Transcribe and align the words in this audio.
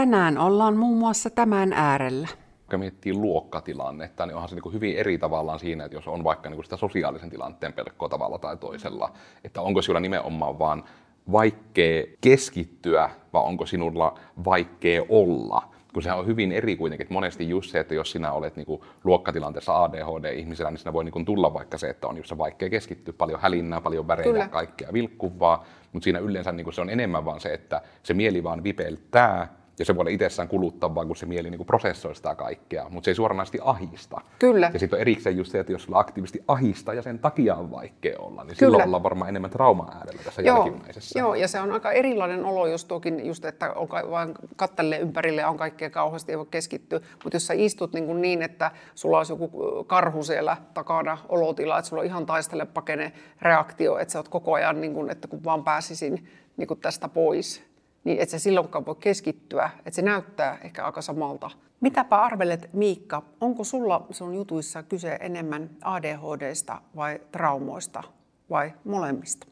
tänään 0.00 0.38
ollaan 0.38 0.76
muun 0.76 0.98
muassa 0.98 1.30
tämän 1.30 1.72
äärellä. 1.72 2.28
Kun 2.70 2.78
miettii 2.78 3.14
luokkatilannetta, 3.14 4.26
niin 4.26 4.34
onhan 4.34 4.48
se 4.48 4.54
niin 4.54 4.72
hyvin 4.72 4.96
eri 4.96 5.18
tavallaan 5.18 5.58
siinä, 5.58 5.84
että 5.84 5.96
jos 5.96 6.08
on 6.08 6.24
vaikka 6.24 6.50
niin 6.50 6.64
sitä 6.64 6.76
sosiaalisen 6.76 7.30
tilanteen 7.30 7.72
pelkoa 7.72 8.08
tavalla 8.08 8.38
tai 8.38 8.56
toisella, 8.56 9.12
että 9.44 9.60
onko 9.60 9.82
sinulla 9.82 10.00
nimenomaan 10.00 10.58
vaan 10.58 10.84
vaikea 11.32 12.04
keskittyä 12.20 13.10
vai 13.32 13.42
onko 13.42 13.66
sinulla 13.66 14.18
vaikea 14.44 15.02
olla 15.08 15.62
kun 15.92 16.02
sehän 16.02 16.18
on 16.18 16.26
hyvin 16.26 16.52
eri 16.52 16.76
kuitenkin, 16.76 17.04
että 17.04 17.14
monesti 17.14 17.48
just 17.48 17.70
se, 17.70 17.80
että 17.80 17.94
jos 17.94 18.10
sinä 18.10 18.32
olet 18.32 18.56
niin 18.56 18.66
kuin 18.66 18.80
luokkatilanteessa 19.04 19.84
ADHD-ihmisellä, 19.84 20.70
niin 20.70 20.78
siinä 20.78 20.92
voi 20.92 21.04
niin 21.04 21.12
kuin 21.12 21.24
tulla 21.24 21.54
vaikka 21.54 21.78
se, 21.78 21.88
että 21.88 22.06
on 22.06 22.16
just 22.16 22.38
vaikea 22.38 22.70
keskittyä, 22.70 23.14
paljon 23.18 23.40
hälinnää, 23.40 23.80
paljon 23.80 24.08
värejä, 24.08 24.32
Kyllä. 24.32 24.48
kaikkea 24.48 24.92
vilkkuvaa, 24.92 25.64
mutta 25.92 26.04
siinä 26.04 26.18
yleensä 26.18 26.52
niin 26.52 26.64
kuin 26.64 26.74
se 26.74 26.80
on 26.80 26.90
enemmän 26.90 27.24
vaan 27.24 27.40
se, 27.40 27.54
että 27.54 27.82
se 28.02 28.14
mieli 28.14 28.42
vaan 28.42 28.64
vipeltää, 28.64 29.59
ja 29.80 29.86
se 29.86 29.94
voi 29.94 30.02
olla 30.02 30.10
itsessään 30.10 30.48
kuluttavaa, 30.48 31.06
kun 31.06 31.16
se 31.16 31.26
mieli 31.26 31.50
niin 31.50 31.66
prosessoi 31.66 32.14
sitä 32.14 32.34
kaikkea, 32.34 32.88
mutta 32.88 33.04
se 33.04 33.10
ei 33.10 33.14
suoranaisesti 33.14 33.58
ahista. 33.62 34.20
Kyllä. 34.38 34.70
Ja 34.72 34.78
sitten 34.78 34.96
on 34.96 35.00
erikseen 35.00 35.36
just 35.36 35.52
se, 35.52 35.60
että 35.60 35.72
jos 35.72 35.82
sulla 35.82 35.98
aktiivisesti 35.98 36.44
ahista 36.48 36.94
ja 36.94 37.02
sen 37.02 37.18
takia 37.18 37.54
on 37.54 37.70
vaikea 37.70 38.18
olla, 38.18 38.44
niin 38.44 38.56
Kyllä. 38.56 38.58
silloin 38.58 38.84
ollaan 38.84 39.02
varmaan 39.02 39.28
enemmän 39.28 39.50
trauma 39.50 39.92
äärellä 39.94 40.22
tässä 40.24 40.42
Joo. 40.42 40.56
jälkimmäisessä. 40.56 41.18
Joo, 41.18 41.34
ja 41.34 41.48
se 41.48 41.60
on 41.60 41.72
aika 41.72 41.92
erilainen 41.92 42.44
olo 42.44 42.66
just 42.66 42.88
tuokin, 42.88 43.26
just, 43.26 43.44
että 43.44 43.72
on 43.72 43.88
vain 44.10 44.34
kattelee 44.56 44.98
ympärille 44.98 45.46
on 45.46 45.56
kaikkea 45.56 45.90
kauheasti, 45.90 46.32
ei 46.32 46.38
voi 46.38 46.46
keskittyä. 46.50 47.00
Mutta 47.24 47.36
jos 47.36 47.46
sä 47.46 47.54
istut 47.54 47.92
niin, 47.92 48.06
kuin 48.06 48.22
niin, 48.22 48.42
että 48.42 48.70
sulla 48.94 49.18
olisi 49.18 49.32
joku 49.32 49.50
karhu 49.84 50.24
siellä 50.24 50.56
takana 50.74 51.18
olotila, 51.28 51.78
että 51.78 51.88
sulla 51.88 52.00
on 52.00 52.06
ihan 52.06 52.26
taistele 52.26 52.66
pakene 52.66 53.12
reaktio, 53.42 53.98
että 53.98 54.12
sä 54.12 54.18
oot 54.18 54.28
koko 54.28 54.54
ajan, 54.54 54.80
niin 54.80 54.94
kuin, 54.94 55.10
että 55.10 55.28
kun 55.28 55.44
vaan 55.44 55.64
pääsisin 55.64 56.28
niin 56.56 56.68
kuin 56.68 56.80
tästä 56.80 57.08
pois, 57.08 57.69
niin 58.04 58.20
et 58.20 58.28
sä 58.28 58.38
silloinkaan 58.38 58.86
voi 58.86 58.96
keskittyä, 59.00 59.70
että 59.78 59.90
se 59.90 60.02
näyttää 60.02 60.58
ehkä 60.64 60.84
aika 60.84 61.02
samalta. 61.02 61.50
Mitäpä 61.80 62.22
arvelet 62.22 62.70
Miikka, 62.72 63.22
onko 63.40 63.64
sulla 63.64 64.06
sun 64.10 64.34
jutuissa 64.34 64.82
kyse 64.82 65.18
enemmän 65.20 65.70
ADHDsta 65.82 66.80
vai 66.96 67.20
traumoista 67.32 68.02
vai 68.50 68.72
molemmista? 68.84 69.46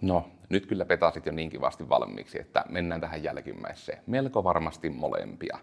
No, 0.00 0.28
nyt 0.48 0.66
kyllä 0.66 0.84
petasit 0.84 1.26
jo 1.26 1.32
niin 1.32 1.50
kivasti 1.50 1.88
valmiiksi, 1.88 2.40
että 2.40 2.64
mennään 2.68 3.00
tähän 3.00 3.22
jälkimmäiseen. 3.22 3.98
Melko 4.06 4.44
varmasti 4.44 4.90
molempia. 4.90 5.58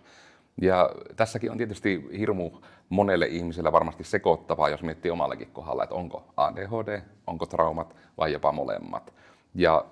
Ja 0.61 0.89
tässäkin 1.15 1.51
on 1.51 1.57
tietysti 1.57 2.09
hirmu 2.17 2.51
monelle 2.89 3.25
ihmiselle 3.25 3.71
varmasti 3.71 4.03
sekoittavaa, 4.03 4.69
jos 4.69 4.83
miettii 4.83 5.11
omallakin 5.11 5.51
kohdalla, 5.51 5.83
että 5.83 5.95
onko 5.95 6.33
ADHD, 6.37 7.01
onko 7.27 7.45
traumat 7.45 7.95
vai 8.17 8.33
jopa 8.33 8.51
molemmat. 8.51 9.13
Ja 9.55 9.85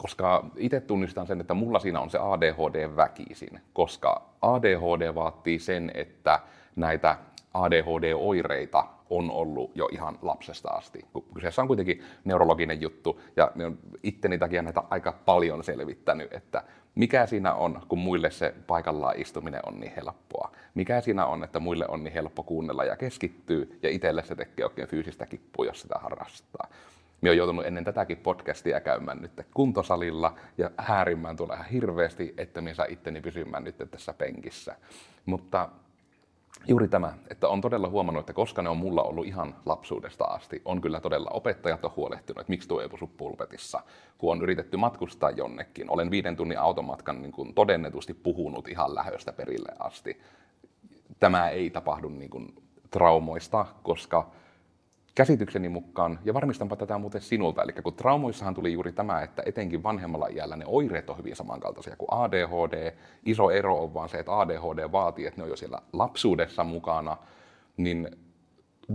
koska 0.00 0.44
itse 0.56 0.80
tunnistan 0.80 1.26
sen, 1.26 1.40
että 1.40 1.54
mulla 1.54 1.78
siinä 1.78 2.00
on 2.00 2.10
se 2.10 2.18
ADHD 2.18 2.96
väkisin, 2.96 3.60
koska 3.72 4.22
ADHD 4.42 5.14
vaatii 5.14 5.58
sen, 5.58 5.90
että 5.94 6.40
näitä 6.76 7.16
ADHD-oireita 7.54 8.84
on 9.10 9.30
ollut 9.30 9.70
jo 9.74 9.88
ihan 9.92 10.18
lapsesta 10.22 10.68
asti. 10.68 11.04
Kyseessä 11.34 11.62
on 11.62 11.68
kuitenkin 11.68 12.02
neurologinen 12.24 12.80
juttu 12.80 13.20
ja 13.36 13.52
itteni 14.02 14.38
takia 14.38 14.62
näitä 14.62 14.82
aika 14.90 15.12
paljon 15.12 15.64
selvittänyt, 15.64 16.32
että 16.32 16.62
mikä 16.94 17.26
siinä 17.26 17.54
on, 17.54 17.82
kun 17.88 17.98
muille 17.98 18.30
se 18.30 18.54
paikallaan 18.66 19.20
istuminen 19.20 19.60
on 19.66 19.80
niin 19.80 19.92
helppoa. 19.96 20.52
Mikä 20.74 21.00
siinä 21.00 21.26
on, 21.26 21.44
että 21.44 21.60
muille 21.60 21.84
on 21.88 22.04
niin 22.04 22.14
helppo 22.14 22.42
kuunnella 22.42 22.84
ja 22.84 22.96
keskittyy 22.96 23.78
ja 23.82 23.90
itselle 23.90 24.24
se 24.24 24.34
tekee 24.34 24.64
oikein 24.64 24.88
fyysistä 24.88 25.26
kippua, 25.26 25.66
jos 25.66 25.80
sitä 25.80 25.98
harrastaa. 25.98 26.68
Minä 27.20 27.30
olen 27.30 27.38
joutunut 27.38 27.66
ennen 27.66 27.84
tätäkin 27.84 28.16
podcastia 28.16 28.80
käymään 28.80 29.18
nyt 29.22 29.46
kuntosalilla 29.54 30.34
ja 30.58 30.70
häärimään 30.76 31.36
tulee 31.36 31.56
ihan 31.56 31.68
hirveästi, 31.68 32.34
että 32.36 32.60
minä 32.60 32.74
saa 32.74 32.86
itteni 32.88 33.20
pysymään 33.20 33.64
nyt 33.64 33.76
tässä 33.90 34.12
penkissä. 34.12 34.76
Mutta 35.26 35.68
juuri 36.66 36.88
tämä, 36.88 37.14
että 37.30 37.48
on 37.48 37.60
todella 37.60 37.88
huomannut, 37.88 38.20
että 38.20 38.32
koska 38.32 38.62
ne 38.62 38.68
on 38.68 38.76
mulla 38.76 39.02
ollut 39.02 39.26
ihan 39.26 39.54
lapsuudesta 39.66 40.24
asti, 40.24 40.62
on 40.64 40.80
kyllä 40.80 41.00
todella 41.00 41.30
opettajat 41.32 41.84
on 41.84 41.92
huolehtinut, 41.96 42.40
että 42.40 42.50
miksi 42.50 42.68
tuo 42.68 42.80
ei 42.80 42.88
pysy 42.88 43.06
pulpetissa, 43.06 43.82
kun 44.18 44.32
on 44.32 44.42
yritetty 44.42 44.76
matkustaa 44.76 45.30
jonnekin. 45.30 45.90
Olen 45.90 46.10
viiden 46.10 46.36
tunnin 46.36 46.58
automatkan 46.58 47.22
niin 47.22 47.32
kuin 47.32 47.54
todennetusti 47.54 48.14
puhunut 48.14 48.68
ihan 48.68 48.94
lähöstä 48.94 49.32
perille 49.32 49.72
asti. 49.78 50.20
Tämä 51.20 51.48
ei 51.48 51.70
tapahdu 51.70 52.08
niin 52.08 52.30
kuin 52.30 52.54
traumoista, 52.90 53.66
koska 53.82 54.30
käsitykseni 55.20 55.68
mukaan, 55.68 56.18
ja 56.24 56.34
varmistanpa 56.34 56.76
tätä 56.76 56.98
muuten 56.98 57.20
sinulta, 57.20 57.62
eli 57.62 57.72
kun 57.72 57.94
traumoissahan 57.94 58.54
tuli 58.54 58.72
juuri 58.72 58.92
tämä, 58.92 59.22
että 59.22 59.42
etenkin 59.46 59.82
vanhemmalla 59.82 60.26
iällä 60.26 60.56
ne 60.56 60.64
oireet 60.66 61.10
on 61.10 61.18
hyvin 61.18 61.36
samankaltaisia 61.36 61.96
kuin 61.96 62.08
ADHD. 62.10 62.92
Iso 63.24 63.50
ero 63.50 63.82
on 63.82 63.94
vaan 63.94 64.08
se, 64.08 64.18
että 64.18 64.40
ADHD 64.40 64.92
vaatii, 64.92 65.26
että 65.26 65.40
ne 65.40 65.44
on 65.44 65.50
jo 65.50 65.56
siellä 65.56 65.78
lapsuudessa 65.92 66.64
mukana, 66.64 67.16
niin 67.76 68.08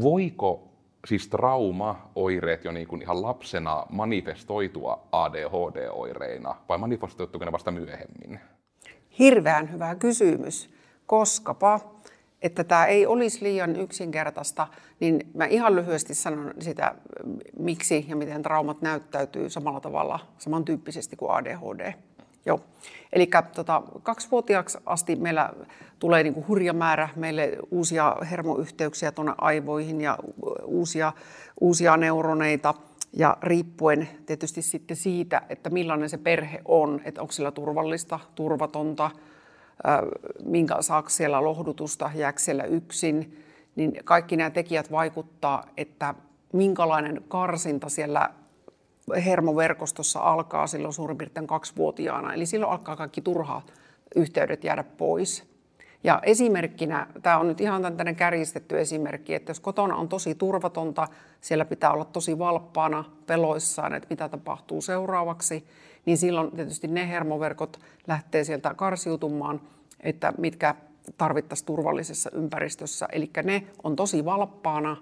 voiko 0.02 0.68
siis 1.08 1.28
trauma-oireet 1.28 2.66
jo 2.66 2.72
niin 2.72 2.88
kuin 2.88 3.02
ihan 3.02 3.22
lapsena 3.22 3.86
manifestoitua 3.90 5.08
ADHD-oireina, 5.12 6.56
vai 6.70 6.78
manifestoituuko 6.78 7.46
ne 7.46 7.52
vasta 7.52 7.72
myöhemmin? 7.72 8.40
Hirveän 9.20 9.72
hyvä 9.72 9.96
kysymys, 9.96 10.70
koskapa 11.06 11.95
että 12.46 12.64
tämä 12.64 12.86
ei 12.86 13.06
olisi 13.06 13.44
liian 13.44 13.76
yksinkertaista, 13.76 14.68
niin 15.00 15.28
mä 15.34 15.46
ihan 15.46 15.76
lyhyesti 15.76 16.14
sanon 16.14 16.54
sitä, 16.60 16.96
miksi 17.60 18.06
ja 18.08 18.16
miten 18.16 18.44
traumat 18.44 18.82
näyttäytyy 18.82 19.50
samalla 19.50 19.80
tavalla, 19.80 20.20
samantyyppisesti 20.38 21.16
kuin 21.16 21.32
ADHD. 21.32 21.94
Joo. 22.46 22.60
Eli 23.14 23.30
tota, 23.56 23.82
kaksivuotiaaksi 24.04 24.78
asti 24.86 25.16
meillä 25.16 25.54
tulee 26.00 26.24
niinku 26.24 26.46
hurja 26.48 26.74
määrä 26.74 27.10
meille 27.16 27.58
uusia 27.72 28.16
hermoyhteyksiä 28.32 29.12
tuonne 29.12 29.34
aivoihin 29.38 30.02
ja 30.02 30.18
uusia, 30.64 31.14
uusia 31.62 31.98
neuroneita. 31.98 32.74
Ja 33.14 33.38
riippuen 33.44 34.10
tietysti 34.26 34.62
sitten 34.62 34.98
siitä, 34.98 35.42
että 35.50 35.70
millainen 35.70 36.10
se 36.10 36.18
perhe 36.18 36.62
on, 36.66 37.02
että 37.06 37.22
onko 37.22 37.32
sillä 37.32 37.52
turvallista, 37.52 38.20
turvatonta, 38.36 39.12
minkä 40.46 40.82
saako 40.82 41.10
siellä 41.10 41.44
lohdutusta, 41.44 42.12
jääkö 42.16 42.40
siellä 42.40 42.64
yksin, 42.64 43.44
niin 43.76 43.94
kaikki 44.04 44.38
nämä 44.38 44.50
tekijät 44.50 44.92
vaikuttaa, 44.92 45.66
että 45.78 46.16
minkälainen 46.54 47.22
karsinta 47.28 47.90
siellä 47.90 48.30
hermoverkostossa 49.26 50.20
alkaa 50.20 50.68
silloin 50.68 50.94
suurin 50.94 51.18
piirtein 51.18 51.48
kaksivuotiaana. 51.48 52.34
Eli 52.34 52.46
silloin 52.46 52.72
alkaa 52.72 52.96
kaikki 52.96 53.22
turhaa 53.22 53.66
yhteydet 54.16 54.64
jäädä 54.64 54.84
pois. 54.84 55.56
Ja 56.04 56.20
esimerkkinä, 56.24 57.08
tämä 57.22 57.38
on 57.38 57.48
nyt 57.48 57.62
ihan 57.62 57.82
tämmöinen 57.82 58.16
kärjistetty 58.16 58.80
esimerkki, 58.80 59.34
että 59.34 59.50
jos 59.50 59.60
kotona 59.60 59.96
on 59.96 60.10
tosi 60.10 60.36
turvatonta, 60.36 61.08
siellä 61.42 61.66
pitää 61.66 61.92
olla 61.92 62.06
tosi 62.06 62.40
valppaana, 62.40 63.04
peloissaan, 63.26 63.94
että 63.94 64.08
mitä 64.10 64.30
tapahtuu 64.30 64.82
seuraavaksi, 64.82 65.68
niin 66.06 66.18
silloin 66.18 66.52
tietysti 66.52 66.88
ne 66.88 67.10
hermoverkot 67.10 67.80
lähtee 68.08 68.44
sieltä 68.44 68.74
karsiutumaan, 68.74 69.62
että 70.00 70.34
mitkä 70.38 70.76
tarvittaisiin 71.18 71.66
turvallisessa 71.66 72.30
ympäristössä. 72.34 73.08
Eli 73.12 73.30
ne 73.44 73.64
on 73.84 73.96
tosi 73.96 74.26
valppaana, 74.26 74.98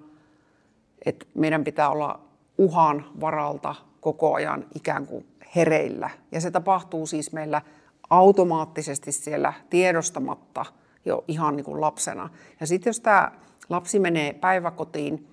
että 1.05 1.25
meidän 1.35 1.63
pitää 1.63 1.89
olla 1.89 2.19
uhan 2.57 3.05
varalta 3.21 3.75
koko 4.01 4.33
ajan 4.33 4.65
ikään 4.75 5.07
kuin 5.07 5.25
hereillä. 5.55 6.09
Ja 6.31 6.41
se 6.41 6.51
tapahtuu 6.51 7.05
siis 7.05 7.31
meillä 7.31 7.61
automaattisesti 8.09 9.11
siellä 9.11 9.53
tiedostamatta 9.69 10.65
jo 11.05 11.23
ihan 11.27 11.55
niin 11.55 11.65
kuin 11.65 11.81
lapsena. 11.81 12.29
Ja 12.59 12.67
sitten 12.67 12.89
jos 12.89 12.99
tämä 12.99 13.31
lapsi 13.69 13.99
menee 13.99 14.33
päiväkotiin 14.33 15.27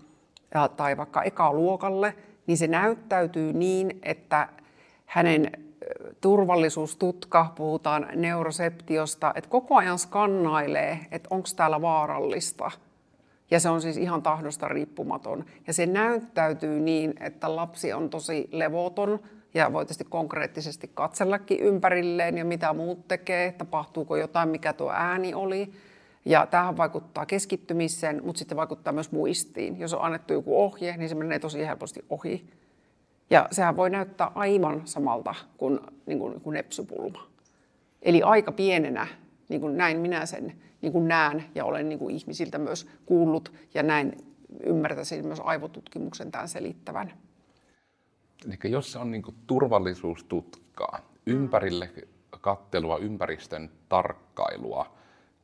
tai 0.76 0.96
vaikka 0.96 1.22
ekaluokalle, 1.22 2.14
niin 2.46 2.58
se 2.58 2.66
näyttäytyy 2.66 3.52
niin, 3.52 3.98
että 4.02 4.48
hänen 5.10 5.50
turvallisuustutka, 6.20 7.52
puhutaan 7.56 8.06
neuroseptiosta, 8.14 9.32
että 9.34 9.50
koko 9.50 9.76
ajan 9.76 9.98
skannailee, 9.98 10.98
että 11.10 11.28
onko 11.30 11.48
täällä 11.56 11.82
vaarallista. 11.82 12.70
Ja 13.50 13.60
se 13.60 13.68
on 13.68 13.82
siis 13.82 13.96
ihan 13.96 14.22
tahdosta 14.22 14.68
riippumaton. 14.68 15.44
Ja 15.66 15.72
se 15.72 15.86
näyttäytyy 15.86 16.80
niin, 16.80 17.14
että 17.20 17.56
lapsi 17.56 17.92
on 17.92 18.10
tosi 18.10 18.48
levoton 18.52 19.20
ja 19.54 19.72
voi 19.72 19.84
tietysti 19.84 20.04
konkreettisesti 20.04 20.90
katsellakin 20.94 21.60
ympärilleen 21.60 22.38
ja 22.38 22.44
mitä 22.44 22.72
muut 22.72 23.08
tekee, 23.08 23.52
tapahtuuko 23.52 24.16
jotain, 24.16 24.48
mikä 24.48 24.72
tuo 24.72 24.90
ääni 24.90 25.34
oli. 25.34 25.72
Ja 26.24 26.46
tähän 26.46 26.76
vaikuttaa 26.76 27.26
keskittymiseen, 27.26 28.20
mutta 28.24 28.38
sitten 28.38 28.56
vaikuttaa 28.56 28.92
myös 28.92 29.12
muistiin. 29.12 29.78
Jos 29.78 29.94
on 29.94 30.02
annettu 30.04 30.32
joku 30.32 30.62
ohje, 30.62 30.96
niin 30.96 31.08
se 31.08 31.14
menee 31.14 31.38
tosi 31.38 31.66
helposti 31.66 32.04
ohi. 32.10 32.59
Ja 33.30 33.48
sehän 33.50 33.76
voi 33.76 33.90
näyttää 33.90 34.32
aivan 34.34 34.82
samalta 34.84 35.34
kuin, 35.56 35.80
niin 36.06 36.18
kuin, 36.18 36.40
kuin 36.40 36.54
nepsupulma. 36.54 37.26
Eli 38.02 38.22
aika 38.22 38.52
pienenä, 38.52 39.06
niin 39.48 39.60
kuin 39.60 39.76
näin 39.76 39.98
minä 39.98 40.26
sen 40.26 40.52
niin 40.82 40.92
kuin 40.92 41.08
näen 41.08 41.44
ja 41.54 41.64
olen 41.64 41.88
niin 41.88 41.98
kuin 41.98 42.14
ihmisiltä 42.16 42.58
myös 42.58 42.88
kuullut 43.06 43.52
ja 43.74 43.82
näin 43.82 44.12
ymmärtäisin 44.64 45.26
myös 45.26 45.40
aivotutkimuksen 45.44 46.30
tämän 46.30 46.48
selittävän. 46.48 47.12
Eli 48.46 48.72
jos 48.72 48.92
se 48.92 48.98
on 48.98 49.10
niin 49.10 49.22
kuin 49.22 49.36
turvallisuustutkaa, 49.46 51.00
ympärille 51.26 51.90
kattelua, 52.40 52.98
ympäristön 52.98 53.70
tarkkailua. 53.88 54.96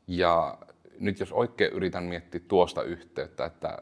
Ja 0.07 0.59
nyt 1.01 1.21
jos 1.21 1.33
oikein 1.33 1.73
yritän 1.73 2.05
miettiä 2.05 2.41
tuosta 2.49 2.83
yhteyttä, 2.83 3.45
että 3.45 3.79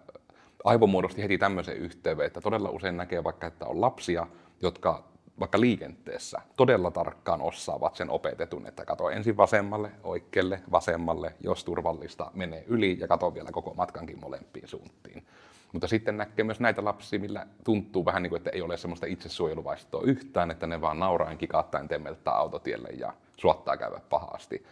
aivo 0.64 0.86
muodosti 0.86 1.22
heti 1.22 1.38
tämmöisen 1.38 1.76
yhteyden, 1.76 2.26
että 2.26 2.40
todella 2.40 2.70
usein 2.70 2.96
näkee 2.96 3.24
vaikka, 3.24 3.46
että 3.46 3.66
on 3.66 3.80
lapsia, 3.80 4.26
jotka 4.62 5.04
vaikka 5.40 5.60
liikenteessä 5.60 6.40
todella 6.56 6.90
tarkkaan 6.90 7.42
osaavat 7.42 7.96
sen 7.96 8.10
opetetun, 8.10 8.66
että 8.66 8.84
kato 8.84 9.10
ensin 9.10 9.36
vasemmalle, 9.36 9.90
oikealle, 10.04 10.60
vasemmalle, 10.70 11.34
jos 11.40 11.64
turvallista, 11.64 12.30
menee 12.34 12.64
yli 12.66 12.96
ja 13.00 13.08
kato 13.08 13.34
vielä 13.34 13.50
koko 13.52 13.74
matkankin 13.74 14.20
molempiin 14.20 14.68
suuntiin. 14.68 15.26
Mutta 15.72 15.88
sitten 15.88 16.16
näkee 16.16 16.44
myös 16.44 16.60
näitä 16.60 16.84
lapsia, 16.84 17.18
millä 17.18 17.46
tuntuu 17.64 18.04
vähän 18.04 18.22
niin 18.22 18.30
kuin, 18.30 18.36
että 18.36 18.50
ei 18.50 18.62
ole 18.62 18.76
semmoista 18.76 19.06
itsesuojeluvaistoa 19.06 20.02
yhtään, 20.04 20.50
että 20.50 20.66
ne 20.66 20.80
vaan 20.80 20.98
nauraen 20.98 21.38
kikattaen 21.38 21.88
temmeltää 21.88 22.34
autotielle 22.34 22.88
ja 22.88 23.12
suottaa 23.36 23.76
käydä 23.76 24.00
pahasti. 24.10 24.66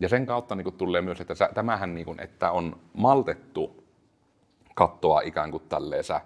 Ja 0.00 0.08
sen 0.08 0.26
kautta 0.26 0.54
niin 0.54 0.64
kuin 0.64 0.76
tulee 0.76 1.02
myös, 1.02 1.20
että 1.20 1.34
tämähän, 1.54 1.94
niin 1.94 2.06
kuin, 2.06 2.20
että 2.20 2.50
on 2.50 2.80
maltettu 2.92 3.85
katsoa 4.76 5.20
ikään 5.20 5.50
kuin 5.50 5.62
tälleensä 5.68 6.20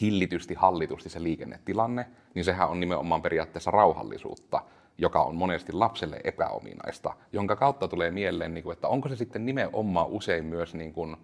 hillitysti, 0.00 0.54
hallitusti 0.54 1.08
se 1.08 1.22
liikennetilanne, 1.22 2.06
niin 2.34 2.44
sehän 2.44 2.68
on 2.68 2.80
nimenomaan 2.80 3.22
periaatteessa 3.22 3.70
rauhallisuutta, 3.70 4.62
joka 4.98 5.22
on 5.22 5.34
monesti 5.34 5.72
lapselle 5.72 6.20
epäominaista, 6.24 7.16
jonka 7.32 7.56
kautta 7.56 7.88
tulee 7.88 8.10
mieleen, 8.10 8.54
niin 8.54 8.72
että 8.72 8.88
onko 8.88 9.08
se 9.08 9.16
sitten 9.16 9.46
nimenomaan 9.46 10.06
usein 10.06 10.44
myös 10.44 10.74
niin 10.74 10.92
kuin 10.92 11.16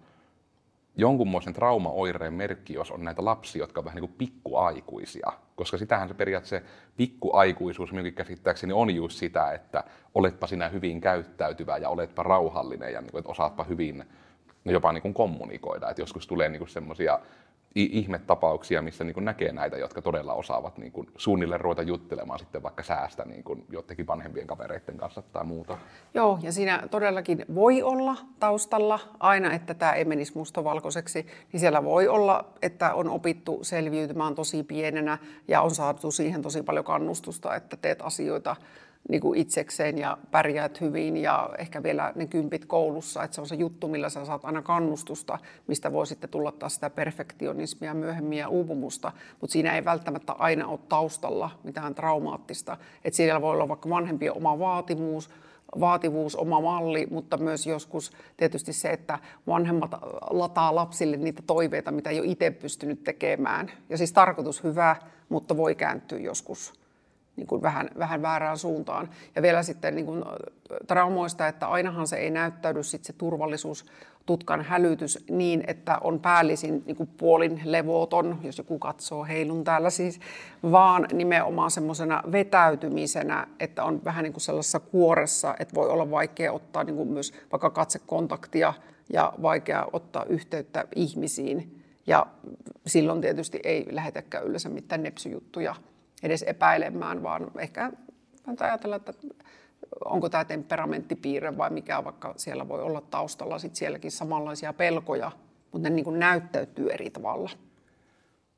jonkunmoisen 0.95 1.53
traumaoireen 1.53 2.33
merkki, 2.33 2.73
jos 2.73 2.91
on 2.91 3.03
näitä 3.03 3.25
lapsia, 3.25 3.63
jotka 3.63 3.79
ovat 3.79 3.85
vähän 3.85 4.01
niin 4.01 4.09
kuin 4.09 4.17
pikkuaikuisia. 4.17 5.33
Koska 5.55 5.77
sitähän 5.77 6.07
se 6.07 6.13
periaatteessa 6.13 6.69
pikkuaikuisuus 6.97 7.91
minunkin 7.91 8.13
käsittääkseni 8.13 8.73
on 8.73 8.95
just 8.95 9.17
sitä, 9.17 9.51
että 9.51 9.83
oletpa 10.15 10.47
sinä 10.47 10.69
hyvin 10.69 11.01
käyttäytyvä 11.01 11.77
ja 11.77 11.89
oletpa 11.89 12.23
rauhallinen 12.23 12.93
ja 12.93 13.01
niin 13.01 13.11
kuin, 13.11 13.19
että 13.19 13.31
osaatpa 13.31 13.63
hyvin 13.63 14.03
jopa 14.65 14.91
niin 14.91 15.01
kuin 15.01 15.13
kommunikoida. 15.13 15.89
Että 15.89 16.01
joskus 16.01 16.27
tulee 16.27 16.49
niin 16.49 16.69
semmoisia 16.69 17.19
ihmetapauksia, 17.75 18.81
missä 18.81 19.03
niin 19.03 19.25
näkee 19.25 19.51
näitä, 19.51 19.77
jotka 19.77 20.01
todella 20.01 20.33
osaavat 20.33 20.77
niin 20.77 20.91
kuin 20.91 21.07
suunnilleen 21.17 21.61
ruveta 21.61 21.81
juttelemaan 21.81 22.39
sitten 22.39 22.63
vaikka 22.63 22.83
säästä 22.83 23.25
niin 23.25 23.43
kuin 23.43 23.65
jotenkin 23.69 24.07
vanhempien 24.07 24.47
kavereiden 24.47 24.97
kanssa 24.97 25.21
tai 25.21 25.43
muuta. 25.43 25.77
Joo, 26.13 26.39
ja 26.41 26.51
siinä 26.51 26.83
todellakin 26.91 27.45
voi 27.55 27.81
olla 27.83 28.15
taustalla 28.39 28.99
aina, 29.19 29.53
että 29.53 29.73
tämä 29.73 29.93
ei 29.93 30.05
menisi 30.05 30.31
mustavalkoiseksi, 30.35 31.25
niin 31.51 31.59
siellä 31.59 31.83
voi 31.83 32.07
olla, 32.07 32.45
että 32.61 32.93
on 32.93 33.09
opittu 33.09 33.59
selviytymään 33.61 34.35
tosi 34.35 34.63
pienenä 34.63 35.17
ja 35.47 35.61
on 35.61 35.71
saatu 35.71 36.11
siihen 36.11 36.41
tosi 36.41 36.63
paljon 36.63 36.85
kannustusta, 36.85 37.55
että 37.55 37.77
teet 37.77 38.01
asioita 38.01 38.55
niin 39.09 39.21
kuin 39.21 39.39
itsekseen 39.39 39.97
ja 39.97 40.17
pärjäät 40.31 40.81
hyvin 40.81 41.17
ja 41.17 41.49
ehkä 41.57 41.83
vielä 41.83 42.13
ne 42.15 42.27
kympit 42.27 42.65
koulussa, 42.65 43.23
että 43.23 43.35
se 43.35 43.41
on 43.41 43.47
se 43.47 43.55
juttu, 43.55 43.87
millä 43.87 44.09
sä 44.09 44.25
saat 44.25 44.45
aina 44.45 44.61
kannustusta, 44.61 45.39
mistä 45.67 45.93
voi 45.93 46.07
sitten 46.07 46.29
tulla 46.29 46.51
taas 46.51 46.73
sitä 46.75 46.89
perfektionismia 46.89 47.93
myöhemmin 47.93 48.37
ja 48.37 48.49
uupumusta, 48.49 49.11
mutta 49.41 49.53
siinä 49.53 49.75
ei 49.75 49.85
välttämättä 49.85 50.33
aina 50.33 50.67
ole 50.67 50.79
taustalla 50.89 51.51
mitään 51.63 51.95
traumaattista, 51.95 52.77
että 53.03 53.17
siellä 53.17 53.41
voi 53.41 53.51
olla 53.51 53.67
vaikka 53.67 53.89
vanhempien 53.89 54.37
oma 54.37 54.59
vaatimus, 54.59 55.29
vaativuus, 55.79 56.35
oma 56.35 56.61
malli, 56.61 57.07
mutta 57.11 57.37
myös 57.37 57.67
joskus 57.67 58.11
tietysti 58.37 58.73
se, 58.73 58.89
että 58.89 59.19
vanhemmat 59.47 59.91
lataa 60.29 60.75
lapsille 60.75 61.17
niitä 61.17 61.43
toiveita, 61.47 61.91
mitä 61.91 62.09
ei 62.09 62.19
ole 62.19 62.27
itse 62.27 62.51
pystynyt 62.51 63.03
tekemään. 63.03 63.71
Ja 63.89 63.97
siis 63.97 64.13
tarkoitus 64.13 64.63
hyvä, 64.63 64.95
mutta 65.29 65.57
voi 65.57 65.75
kääntyä 65.75 66.19
joskus 66.19 66.80
niin 67.35 67.47
kuin 67.47 67.61
vähän, 67.61 67.89
vähän 67.99 68.21
väärään 68.21 68.57
suuntaan. 68.57 69.09
Ja 69.35 69.41
vielä 69.41 69.63
sitten 69.63 69.95
niin 69.95 70.05
kuin 70.05 70.23
traumoista, 70.87 71.47
että 71.47 71.67
ainahan 71.67 72.07
se 72.07 72.15
ei 72.15 72.29
näyttäydy 72.29 72.83
sit 72.83 73.03
se 73.03 73.13
turvallisuus, 73.13 73.85
tutkan 74.25 74.61
hälytys 74.61 75.25
niin, 75.29 75.63
että 75.67 75.97
on 76.01 76.19
päällisin 76.19 76.83
niin 76.85 76.95
kuin 76.95 77.09
puolin 77.17 77.61
levoton, 77.63 78.39
jos 78.43 78.57
joku 78.57 78.79
katsoo 78.79 79.25
heilun 79.25 79.63
täällä 79.63 79.89
siis, 79.89 80.19
vaan 80.71 81.07
nimenomaan 81.13 81.71
semmoisena 81.71 82.23
vetäytymisenä, 82.31 83.47
että 83.59 83.83
on 83.83 84.01
vähän 84.05 84.23
niin 84.23 84.33
kuin 84.33 84.41
sellaisessa 84.41 84.79
kuoressa, 84.79 85.55
että 85.59 85.75
voi 85.75 85.89
olla 85.89 86.11
vaikea 86.11 86.51
ottaa 86.51 86.83
niin 86.83 86.95
kuin 86.95 87.09
myös 87.09 87.33
vaikka 87.51 87.69
katsekontaktia 87.69 88.73
ja 89.13 89.33
vaikea 89.41 89.87
ottaa 89.93 90.25
yhteyttä 90.25 90.85
ihmisiin. 90.95 91.83
Ja 92.07 92.25
silloin 92.87 93.21
tietysti 93.21 93.59
ei 93.63 93.87
lähetäkään 93.91 94.45
yleensä 94.45 94.69
mitään 94.69 95.03
nepsyjuttuja 95.03 95.75
edes 96.23 96.43
epäilemään, 96.43 97.23
vaan 97.23 97.51
ehkä 97.59 97.91
ajatella, 98.59 98.95
että 98.95 99.13
onko 100.05 100.29
tämä 100.29 100.45
temperamenttipiirre 100.45 101.57
vai 101.57 101.69
mikä, 101.69 102.03
vaikka 102.03 102.33
siellä 102.37 102.67
voi 102.67 102.81
olla 102.81 103.01
taustalla 103.01 103.59
sit 103.59 103.75
sielläkin 103.75 104.11
samanlaisia 104.11 104.73
pelkoja, 104.73 105.31
mutta 105.71 105.89
ne 105.89 105.95
niin 105.95 106.05
kuin 106.05 106.19
näyttäytyy 106.19 106.89
eri 106.89 107.09
tavalla. 107.09 107.49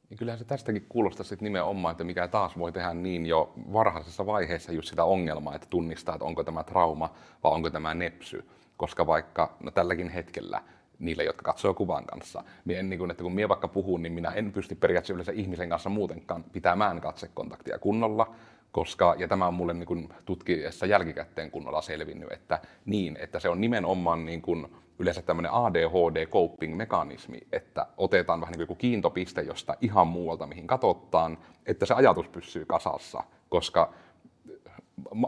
Niin 0.09 0.17
kyllähän 0.17 0.39
se 0.39 0.45
tästäkin 0.45 0.85
kuulostaa 0.89 1.23
sitten 1.23 1.43
nimenomaan, 1.43 1.91
että 1.91 2.03
mikä 2.03 2.27
taas 2.27 2.57
voi 2.57 2.71
tehdä 2.71 2.93
niin 2.93 3.25
jo 3.25 3.53
varhaisessa 3.73 4.25
vaiheessa 4.25 4.71
just 4.71 4.89
sitä 4.89 5.03
ongelmaa, 5.03 5.55
että 5.55 5.67
tunnistaa, 5.69 6.15
että 6.15 6.25
onko 6.25 6.43
tämä 6.43 6.63
trauma 6.63 7.13
vai 7.43 7.51
onko 7.51 7.69
tämä 7.69 7.93
nepsy. 7.93 8.49
Koska 8.77 9.07
vaikka 9.07 9.57
no 9.63 9.71
tälläkin 9.71 10.09
hetkellä 10.09 10.61
niille, 11.05 11.23
jotka 11.23 11.43
katsoo 11.43 11.73
kuvan 11.73 12.05
kanssa. 12.05 12.43
Mie 12.65 12.79
en, 12.79 12.89
niin 12.89 12.99
kun, 12.99 13.11
että 13.11 13.23
kun 13.23 13.33
minä 13.33 13.49
vaikka 13.49 13.67
puhun, 13.67 14.03
niin 14.03 14.13
minä 14.13 14.29
en 14.29 14.51
pysty 14.51 14.75
periaatteessa 14.75 15.13
yleensä 15.13 15.31
ihmisen 15.31 15.69
kanssa 15.69 15.89
muutenkaan 15.89 16.43
pitämään 16.43 17.01
katsekontaktia 17.01 17.79
kunnolla, 17.79 18.35
koska, 18.71 19.15
ja 19.17 19.27
tämä 19.27 19.47
on 19.47 19.53
mulle 19.53 19.73
niin 19.73 19.85
kun 19.85 20.13
tutkiessa 20.25 20.85
jälkikäteen 20.85 21.51
kunnolla 21.51 21.81
selvinnyt, 21.81 22.31
että 22.31 22.59
niin, 22.85 23.17
että 23.19 23.39
se 23.39 23.49
on 23.49 23.61
nimenomaan 23.61 24.25
niin 24.25 24.41
kun 24.41 24.69
yleensä 24.99 25.21
tämmöinen 25.21 25.51
ADHD-coping-mekanismi, 25.51 27.47
että 27.51 27.85
otetaan 27.97 28.41
vähän 28.41 28.53
niin 28.57 28.67
kuin 28.67 28.77
kiintopiste 28.77 29.41
josta 29.41 29.75
ihan 29.81 30.07
muualta, 30.07 30.47
mihin 30.47 30.67
katsotaan, 30.67 31.37
että 31.65 31.85
se 31.85 31.93
ajatus 31.93 32.27
pysyy 32.27 32.65
kasassa, 32.65 33.23
koska 33.49 33.93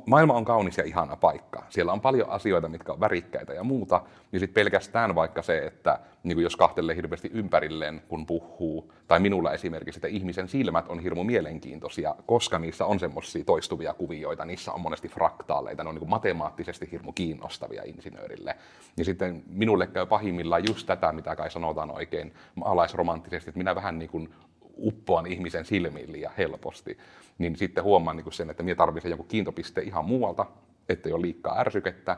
maailma 0.05 0.33
on 0.33 0.45
kaunis 0.45 0.77
ja 0.77 0.83
ihana 0.83 1.15
paikka. 1.15 1.63
Siellä 1.69 1.93
on 1.93 2.01
paljon 2.01 2.29
asioita, 2.29 2.69
mitkä 2.69 2.93
on 2.93 2.99
värikkäitä 2.99 3.53
ja 3.53 3.63
muuta, 3.63 4.01
niin 4.31 4.39
sitten 4.39 4.53
pelkästään 4.53 5.15
vaikka 5.15 5.41
se, 5.41 5.65
että 5.65 5.99
niin 6.23 6.39
jos 6.39 6.55
kahtelee 6.55 6.95
hirveästi 6.95 7.31
ympärilleen, 7.33 8.01
kun 8.07 8.25
puhuu, 8.25 8.93
tai 9.07 9.19
minulla 9.19 9.53
esimerkiksi, 9.53 9.97
että 9.97 10.07
ihmisen 10.07 10.47
silmät 10.47 10.87
on 10.87 10.99
hirmu 10.99 11.23
mielenkiintoisia, 11.23 12.15
koska 12.25 12.59
niissä 12.59 12.85
on 12.85 12.99
semmoisia 12.99 13.43
toistuvia 13.43 13.93
kuvioita, 13.93 14.45
niissä 14.45 14.71
on 14.71 14.81
monesti 14.81 15.07
fraktaaleita, 15.09 15.83
ne 15.83 15.89
on 15.89 15.95
niin 15.95 16.09
matemaattisesti 16.09 16.91
hirmu 16.91 17.11
kiinnostavia 17.11 17.83
insinöörille. 17.85 18.55
Niin 18.95 19.05
sitten 19.05 19.43
minulle 19.47 19.87
käy 19.87 20.05
pahimmillaan 20.05 20.67
just 20.67 20.87
tätä, 20.87 21.11
mitä 21.11 21.35
kai 21.35 21.51
sanotaan 21.51 21.91
oikein 21.91 22.33
maalaisromanttisesti, 22.55 23.49
että 23.49 23.57
minä 23.57 23.75
vähän 23.75 23.99
niin 23.99 24.09
kuin 24.09 24.33
uppoan 24.77 25.27
ihmisen 25.27 25.65
silmiin 25.65 26.11
liian 26.11 26.33
helposti, 26.37 26.97
niin 27.37 27.55
sitten 27.55 27.83
huomaan 27.83 28.17
niin 28.17 28.33
sen, 28.33 28.49
että 28.49 28.63
minä 28.63 28.75
tarvitsen 28.75 29.09
jonkun 29.09 29.27
kiintopiste 29.27 29.81
ihan 29.81 30.05
muualta, 30.05 30.45
ettei 30.89 31.13
ole 31.13 31.21
liikaa 31.21 31.59
ärsykettä, 31.59 32.17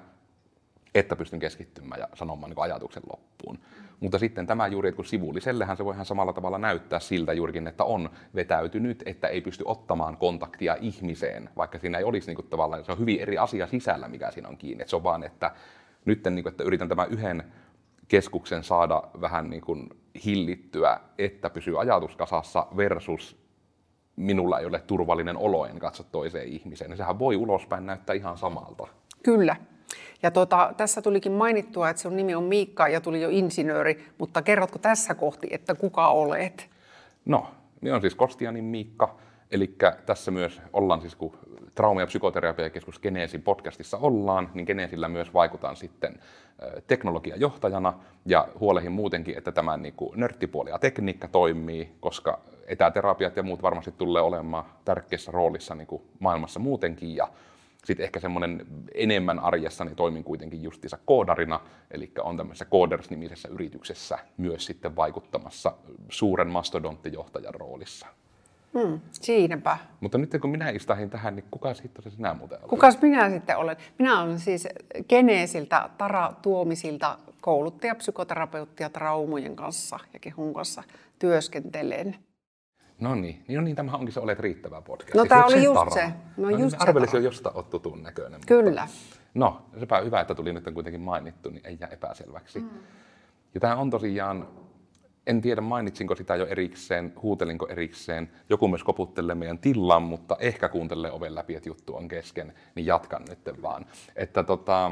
että 0.96 1.16
pystyn 1.16 1.40
keskittymään 1.40 2.00
ja 2.02 2.08
sanomaan 2.14 2.50
niin 2.50 2.64
ajatuksen 2.64 3.04
loppuun. 3.12 3.60
Mutta 4.00 4.20
sitten 4.20 4.48
tämä 4.48 4.68
juuri, 4.68 4.90
että 4.90 4.96
kun 4.96 5.06
sivullisellehän 5.06 5.78
se 5.78 5.86
voi 5.86 5.94
ihan 5.94 6.06
samalla 6.06 6.34
tavalla 6.34 6.58
näyttää 6.58 7.00
siltä 7.00 7.34
juurikin, 7.34 7.68
että 7.68 7.84
on 7.84 8.10
vetäytynyt, 8.36 9.04
että 9.06 9.28
ei 9.28 9.42
pysty 9.42 9.64
ottamaan 9.68 10.18
kontaktia 10.18 10.78
ihmiseen, 10.82 11.50
vaikka 11.58 11.80
siinä 11.80 11.98
ei 11.98 12.04
olisi 12.04 12.28
niin 12.28 12.36
kuin 12.36 12.48
tavallaan, 12.48 12.86
se 12.86 12.92
on 12.92 13.00
hyvin 13.00 13.20
eri 13.20 13.38
asia 13.38 13.68
sisällä, 13.68 14.08
mikä 14.08 14.32
siinä 14.32 14.50
on 14.50 14.58
kiinni. 14.58 14.82
Että 14.82 14.90
se 14.90 14.96
on 14.96 15.04
vaan, 15.04 15.24
että 15.24 15.52
nyt 16.06 16.24
niin 16.30 16.44
kuin, 16.44 16.52
että 16.52 16.64
yritän 16.64 16.90
tämän 16.90 17.10
yhden 17.10 17.44
keskuksen 18.08 18.64
saada 18.64 19.04
vähän 19.22 19.50
niin 19.50 19.62
kuin 19.62 19.90
hillittyä, 20.26 21.00
että 21.18 21.50
pysyy 21.50 21.82
ajatus 21.82 22.16
kasassa 22.16 22.68
versus 22.78 23.38
minulla 24.16 24.60
ei 24.60 24.66
ole 24.66 24.80
turvallinen 24.80 25.38
olo, 25.38 25.66
en 25.66 25.80
katso 25.80 26.04
toiseen 26.04 26.48
ihmiseen. 26.48 26.98
Sehän 26.98 27.20
voi 27.20 27.36
ulospäin 27.36 27.86
näyttää 27.86 28.16
ihan 28.16 28.38
samalta. 28.38 28.88
Kyllä. 29.24 29.56
Ja 30.24 30.32
tuota, 30.32 30.74
tässä 30.78 31.02
tulikin 31.02 31.32
mainittua, 31.32 31.90
että 31.90 32.02
sinun 32.02 32.18
nimi 32.18 32.36
on 32.36 32.44
Miikka 32.44 32.88
ja 32.88 33.02
tuli 33.02 33.22
jo 33.22 33.30
insinööri, 33.30 34.06
mutta 34.18 34.42
kerrotko 34.42 34.80
tässä 34.80 35.16
kohti, 35.16 35.48
että 35.52 35.76
kuka 35.76 36.08
olet? 36.08 36.70
No, 37.26 37.48
minä 37.82 37.96
on 37.96 38.02
siis 38.02 38.16
Kostianin 38.16 38.64
Miikka, 38.64 39.16
eli 39.52 39.76
tässä 40.06 40.32
myös 40.32 40.62
ollaan 40.74 41.02
siis, 41.02 41.16
kun 41.16 41.38
trauma- 41.76 42.02
ja 42.02 42.08
psykoterapiakeskus 42.08 43.00
Geneesin 43.00 43.42
podcastissa 43.42 43.98
ollaan, 43.98 44.50
niin 44.54 44.66
Geneesillä 44.68 45.10
myös 45.10 45.34
vaikutaan 45.34 45.76
sitten 45.76 46.20
teknologiajohtajana. 46.88 47.94
Ja 48.26 48.48
huolehin 48.60 48.92
muutenkin, 48.92 49.38
että 49.38 49.52
tämä 49.52 49.78
niin 49.78 49.94
kuin 49.94 50.20
nörttipuoli 50.20 50.70
ja 50.70 50.80
tekniikka 50.80 51.28
toimii, 51.28 51.92
koska 52.00 52.40
etäterapiat 52.68 53.38
ja 53.38 53.44
muut 53.44 53.62
varmasti 53.62 53.92
tulee 53.92 54.22
olemaan 54.22 54.66
tärkeässä 54.86 55.32
roolissa 55.32 55.76
niin 55.76 55.88
kuin 55.88 56.02
maailmassa 56.20 56.60
muutenkin. 56.60 57.16
Ja 57.16 57.28
sitten 57.86 58.04
ehkä 58.04 58.20
semmoinen 58.20 58.66
enemmän 58.94 59.40
arjessa 59.40 59.86
niin 59.86 59.96
toimin 59.96 60.24
kuitenkin 60.24 60.64
justiinsa 60.64 60.98
koodarina, 61.06 61.60
eli 61.92 62.12
on 62.24 62.38
tämmöisessä 62.38 62.66
Coders-nimisessä 62.66 63.50
yrityksessä 63.50 64.20
myös 64.38 64.66
sitten 64.66 64.96
vaikuttamassa 64.96 65.74
suuren 66.10 66.48
mastodonttijohtajan 66.48 67.54
roolissa. 67.54 68.08
Hmm, 68.74 69.00
siinäpä. 69.12 69.78
Mutta 70.00 70.18
nyt 70.18 70.32
kun 70.42 70.50
minä 70.50 70.70
istahin 70.70 71.10
tähän, 71.10 71.36
niin 71.36 71.46
kuka 71.52 71.74
sitten 71.74 72.04
se 72.04 72.10
sinä 72.10 72.34
muuten 72.34 72.58
olet? 72.58 72.70
Kukas 72.70 73.02
minä 73.02 73.30
sitten 73.30 73.58
olen? 73.58 73.76
Minä 74.00 74.22
olen 74.22 74.40
siis 74.40 74.68
Geneesiltä, 75.10 75.90
Tara 75.98 76.34
Tuomisilta 76.42 77.18
kouluttaja, 77.42 77.96
psykoterapeutti 77.96 78.84
ja 78.84 78.90
traumojen 78.90 79.56
kanssa 79.56 80.00
ja 80.14 80.20
kehun 80.20 80.54
kanssa 80.54 80.84
työskentelen. 81.20 82.16
No 83.00 83.16
niin, 83.16 83.44
niin, 83.48 83.58
no 83.58 83.62
niin 83.62 83.76
tämä 83.76 83.92
onkin 83.92 84.12
se 84.14 84.20
Olet 84.20 84.40
riittävä 84.40 84.82
podcast. 84.82 85.16
No 85.16 85.26
tämä 85.26 85.46
oli 85.46 85.54
se 85.54 85.64
just 85.64 85.80
Tara? 85.80 85.92
se. 85.92 86.14
No 86.38 86.48
niin, 86.48 86.60
just 86.60 86.78
se 86.78 86.84
Arvelisin 86.84 87.12
Tara. 87.12 87.24
jo 87.24 87.28
josta 87.28 87.52
oot 87.52 87.70
tutun 87.70 88.04
näköinen. 88.04 88.42
Kyllä. 88.48 88.82
Mutta, 88.82 89.20
no, 89.34 89.62
sepä 89.80 90.00
hyvä, 90.00 90.22
että 90.22 90.36
tuli 90.36 90.54
nyt 90.54 90.64
kuitenkin 90.74 91.02
mainittu, 91.02 91.50
niin 91.50 91.66
ei 91.66 91.78
jää 91.80 91.90
epäselväksi. 91.90 92.60
Mm. 92.60 92.70
Ja 93.54 93.60
tämä 93.60 93.76
on 93.76 93.90
tosiaan, 93.90 94.48
en 95.28 95.42
tiedä 95.42 95.62
mainitsinko 95.62 96.16
sitä 96.16 96.36
jo 96.36 96.46
erikseen, 96.46 97.14
huutelinko 97.22 97.68
erikseen. 97.68 98.30
Joku 98.50 98.68
myös 98.68 98.84
koputtelee 98.84 99.36
meidän 99.36 99.60
tilaan, 99.60 100.04
mutta 100.04 100.38
ehkä 100.40 100.70
kuuntelee 100.70 101.12
oven 101.12 101.36
läpi, 101.36 101.56
että 101.56 101.70
juttu 101.70 101.96
on 101.96 102.08
kesken, 102.08 102.54
niin 102.76 102.86
jatkan 102.86 103.26
nyt 103.30 103.62
vaan. 103.62 103.86
Että 104.16 104.44
tota, 104.44 104.92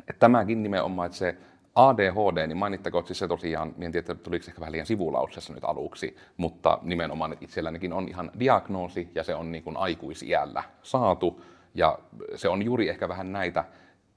että 0.00 0.20
tämäkin 0.20 0.62
nimenomaan, 0.62 1.06
että 1.06 1.18
se 1.18 1.36
ADHD, 1.74 2.46
niin 2.46 2.56
mainittakoon 2.56 3.06
siis 3.06 3.18
se 3.18 3.28
tosiaan, 3.28 3.74
en 3.80 3.92
tiedä, 3.92 4.14
tuliko 4.14 4.44
ehkä 4.48 4.60
vähän 4.60 4.72
liian 4.72 4.86
sivulauseessa 4.86 5.52
nyt 5.52 5.64
aluksi, 5.64 6.16
mutta 6.36 6.78
nimenomaan, 6.82 7.32
että 7.32 7.44
itsellänikin 7.44 7.92
on 7.92 8.08
ihan 8.08 8.30
diagnoosi 8.38 9.08
ja 9.14 9.24
se 9.24 9.34
on 9.34 9.52
niin 9.52 9.64
kuin 9.64 9.76
aikuisiällä 9.76 10.62
saatu 10.82 11.44
ja 11.74 11.98
se 12.34 12.48
on 12.48 12.62
juuri 12.62 12.88
ehkä 12.88 13.08
vähän 13.08 13.32
näitä 13.32 13.64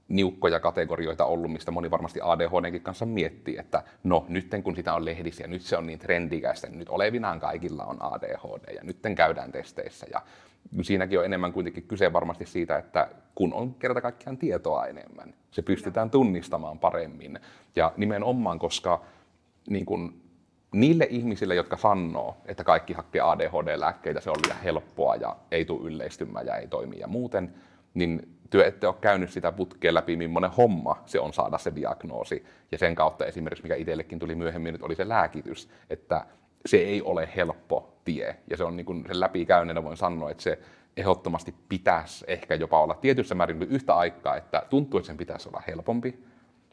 niukkoja 0.08 0.60
kategorioita 0.60 1.24
ollut, 1.24 1.52
mistä 1.52 1.70
moni 1.70 1.90
varmasti 1.90 2.20
ADHDnkin 2.22 2.82
kanssa 2.82 3.06
miettii, 3.06 3.56
että 3.58 3.82
no 4.04 4.26
nyt 4.28 4.46
kun 4.64 4.76
sitä 4.76 4.94
on 4.94 5.04
lehdissä 5.04 5.44
ja 5.44 5.48
nyt 5.48 5.62
se 5.62 5.76
on 5.76 5.86
niin 5.86 5.98
trendikäistä, 5.98 6.66
niin 6.66 6.78
nyt 6.78 6.88
olevinaan 6.88 7.40
kaikilla 7.40 7.84
on 7.84 7.96
ADHD 8.00 8.74
ja 8.74 8.80
nyt 8.82 8.98
käydään 9.16 9.52
testeissä 9.52 10.06
ja 10.12 10.22
siinäkin 10.82 11.18
on 11.18 11.24
enemmän 11.24 11.52
kuitenkin 11.52 11.82
kyse 11.82 12.12
varmasti 12.12 12.46
siitä, 12.46 12.78
että 12.78 13.08
kun 13.34 13.54
on 13.54 13.74
kerta 13.74 14.00
kaikkiaan 14.00 14.38
tietoa 14.38 14.86
enemmän, 14.86 15.34
se 15.50 15.62
pystytään 15.62 16.10
tunnistamaan 16.10 16.78
paremmin. 16.78 17.40
Ja 17.76 17.92
nimenomaan, 17.96 18.58
koska 18.58 19.04
niin 19.70 19.86
kun, 19.86 20.20
niille 20.72 21.06
ihmisille, 21.10 21.54
jotka 21.54 21.76
sanoo, 21.76 22.36
että 22.46 22.64
kaikki 22.64 22.92
hakkee 22.92 23.20
ADHD-lääkkeitä, 23.20 24.20
se 24.20 24.30
on 24.30 24.36
liian 24.44 24.62
helppoa 24.62 25.16
ja 25.16 25.36
ei 25.50 25.64
tule 25.64 25.90
yleistymään 25.90 26.46
ja 26.46 26.56
ei 26.56 26.66
toimi 26.66 26.98
ja 26.98 27.08
muuten, 27.08 27.54
niin 27.94 28.37
työ 28.50 28.66
ette 28.66 28.86
ole 28.86 28.94
käynyt 29.00 29.30
sitä 29.30 29.52
putkea 29.52 29.94
läpi, 29.94 30.16
millainen 30.16 30.50
homma 30.50 31.02
se 31.06 31.20
on 31.20 31.32
saada 31.32 31.58
se 31.58 31.72
diagnoosi. 31.74 32.44
Ja 32.72 32.78
sen 32.78 32.94
kautta 32.94 33.26
esimerkiksi, 33.26 33.62
mikä 33.62 33.74
itsellekin 33.74 34.18
tuli 34.18 34.34
myöhemmin, 34.34 34.72
nyt 34.72 34.82
oli 34.82 34.94
se 34.94 35.08
lääkitys, 35.08 35.68
että 35.90 36.26
se 36.66 36.76
ei 36.76 37.02
ole 37.02 37.28
helppo 37.36 37.92
tie. 38.04 38.36
Ja 38.50 38.56
se 38.56 38.64
on 38.64 38.76
niin 38.76 38.86
kuin 38.86 39.04
sen 39.06 39.20
läpikäyneenä 39.20 39.84
voin 39.84 39.96
sanoa, 39.96 40.30
että 40.30 40.42
se 40.42 40.58
ehdottomasti 40.96 41.54
pitäisi 41.68 42.24
ehkä 42.28 42.54
jopa 42.54 42.80
olla 42.80 42.94
tietyssä 42.94 43.34
määrin 43.34 43.62
yhtä 43.62 43.94
aikaa, 43.94 44.36
että 44.36 44.62
tuntuu, 44.70 44.98
että 44.98 45.06
sen 45.06 45.16
pitäisi 45.16 45.48
olla 45.48 45.62
helpompi, 45.66 46.18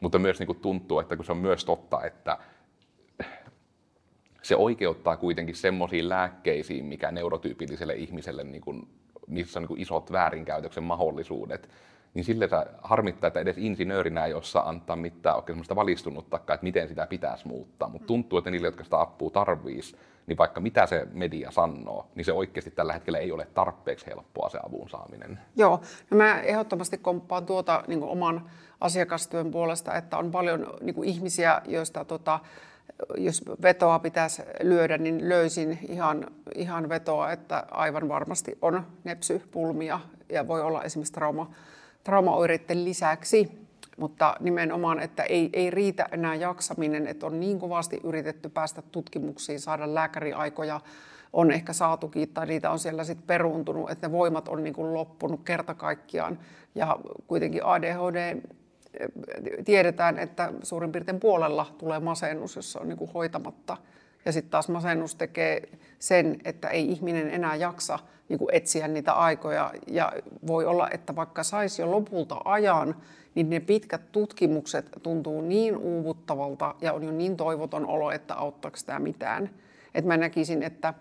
mutta 0.00 0.18
myös 0.18 0.38
niin 0.38 0.46
kuin 0.46 0.60
tuntuu, 0.60 1.00
että 1.00 1.16
kun 1.16 1.24
se 1.24 1.32
on 1.32 1.38
myös 1.38 1.64
totta, 1.64 2.04
että 2.04 2.38
se 4.42 4.56
oikeuttaa 4.56 5.16
kuitenkin 5.16 5.54
semmoisiin 5.54 6.08
lääkkeisiin, 6.08 6.84
mikä 6.84 7.10
neurotyypilliselle 7.10 7.94
ihmiselle, 7.94 8.44
niin 8.44 8.62
kuin, 8.62 8.88
missä 9.26 9.58
on 9.58 9.62
niin 9.62 9.68
kuin 9.68 9.80
isot 9.80 10.12
väärinkäytöksen 10.12 10.84
mahdollisuudet, 10.84 11.68
niin 12.14 12.24
sille 12.24 12.48
harmittaa, 12.82 13.28
että 13.28 13.40
edes 13.40 13.58
insinöörinä 13.58 14.24
ei 14.24 14.34
osaa 14.34 14.68
antaa 14.68 14.96
mitään 14.96 15.36
oikein 15.36 15.54
semmoista 15.54 15.76
valistunnuttakaan, 15.76 16.54
että 16.54 16.64
miten 16.64 16.88
sitä 16.88 17.06
pitäisi 17.06 17.48
muuttaa. 17.48 17.88
Mutta 17.88 18.06
tuntuu, 18.06 18.38
että 18.38 18.50
niille, 18.50 18.66
jotka 18.66 18.84
sitä 18.84 19.00
apua 19.00 19.30
tarvitsisi, 19.30 19.96
niin 20.26 20.38
vaikka 20.38 20.60
mitä 20.60 20.86
se 20.86 21.06
media 21.12 21.50
sanoo, 21.50 22.06
niin 22.14 22.24
se 22.24 22.32
oikeasti 22.32 22.70
tällä 22.70 22.92
hetkellä 22.92 23.18
ei 23.18 23.32
ole 23.32 23.46
tarpeeksi 23.54 24.06
helppoa 24.06 24.48
se 24.48 24.58
avun 24.66 24.88
saaminen. 24.88 25.38
Joo, 25.56 25.80
no 26.10 26.16
mä 26.16 26.40
ehdottomasti 26.40 26.98
komppaan 26.98 27.46
tuota 27.46 27.84
niin 27.86 28.02
oman 28.02 28.50
asiakastyön 28.80 29.50
puolesta, 29.50 29.94
että 29.94 30.18
on 30.18 30.30
paljon 30.30 30.74
niin 30.80 31.04
ihmisiä, 31.04 31.62
joista 31.66 32.04
tota, 32.04 32.40
jos 33.16 33.44
vetoa 33.62 33.98
pitäisi 33.98 34.42
lyödä, 34.62 34.98
niin 34.98 35.28
löysin 35.28 35.78
ihan, 35.88 36.26
ihan 36.54 36.88
vetoa, 36.88 37.32
että 37.32 37.66
aivan 37.70 38.08
varmasti 38.08 38.58
on 38.62 38.86
nepsypulmia 39.04 40.00
ja 40.28 40.48
voi 40.48 40.62
olla 40.62 40.82
esimerkiksi 40.82 41.12
trauma, 41.12 41.50
traumaoireiden 42.04 42.84
lisäksi. 42.84 43.66
Mutta 43.96 44.36
nimenomaan, 44.40 45.00
että 45.00 45.22
ei, 45.22 45.50
ei 45.52 45.70
riitä 45.70 46.08
enää 46.12 46.34
jaksaminen, 46.34 47.06
että 47.06 47.26
on 47.26 47.40
niin 47.40 47.58
kovasti 47.58 48.00
yritetty 48.04 48.48
päästä 48.48 48.82
tutkimuksiin, 48.82 49.60
saada 49.60 49.94
lääkäriaikoja, 49.94 50.80
on 51.32 51.50
ehkä 51.50 51.72
saatukin 51.72 52.28
tai 52.28 52.46
niitä 52.46 52.70
on 52.70 52.78
siellä 52.78 53.04
sitten 53.04 53.26
peruuntunut, 53.26 53.90
että 53.90 54.08
ne 54.08 54.12
voimat 54.12 54.48
on 54.48 54.64
niin 54.64 54.74
kuin 54.74 54.94
loppunut 54.94 55.40
kerta 55.44 55.74
kaikkiaan. 55.74 56.38
Ja 56.74 56.98
kuitenkin 57.26 57.64
ADHD 57.64 58.36
tiedetään, 59.64 60.18
että 60.18 60.52
suurin 60.62 60.92
piirtein 60.92 61.20
puolella 61.20 61.66
tulee 61.78 62.00
masennus, 62.00 62.56
jos 62.56 62.72
se 62.72 62.78
on 62.78 62.88
niin 62.88 62.98
kuin 62.98 63.12
hoitamatta. 63.14 63.76
Ja 64.24 64.32
sitten 64.32 64.50
taas 64.50 64.68
masennus 64.68 65.14
tekee 65.14 65.68
sen, 65.98 66.38
että 66.44 66.68
ei 66.68 66.90
ihminen 66.90 67.30
enää 67.30 67.54
jaksa 67.54 67.98
niin 68.28 68.38
kuin 68.38 68.54
etsiä 68.54 68.88
niitä 68.88 69.12
aikoja. 69.12 69.72
Ja 69.86 70.12
voi 70.46 70.64
olla, 70.64 70.90
että 70.90 71.16
vaikka 71.16 71.42
saisi 71.42 71.82
jo 71.82 71.90
lopulta 71.90 72.40
ajan, 72.44 72.96
niin 73.34 73.50
ne 73.50 73.60
pitkät 73.60 74.12
tutkimukset 74.12 74.86
tuntuu 75.02 75.40
niin 75.40 75.76
uuvuttavalta 75.76 76.74
ja 76.80 76.92
on 76.92 77.04
jo 77.04 77.12
niin 77.12 77.36
toivoton 77.36 77.86
olo, 77.86 78.10
että 78.10 78.34
auttaako 78.34 78.76
tämä 78.86 78.98
mitään. 78.98 79.50
Et 79.94 80.04
mä 80.04 80.16
näkisin, 80.16 80.62
että 80.62 80.94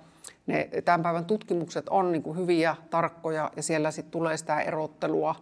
ne 0.48 0.70
tämän 0.86 1.04
päivän 1.04 1.26
tutkimukset 1.26 1.90
on 1.90 2.12
niin 2.12 2.24
kuin 2.24 2.38
hyviä, 2.38 2.76
tarkkoja 2.90 3.52
ja 3.56 3.64
siellä 3.64 3.92
sitten 3.92 4.12
tulee 4.12 4.38
sitä 4.38 4.62
erottelua, 4.62 5.36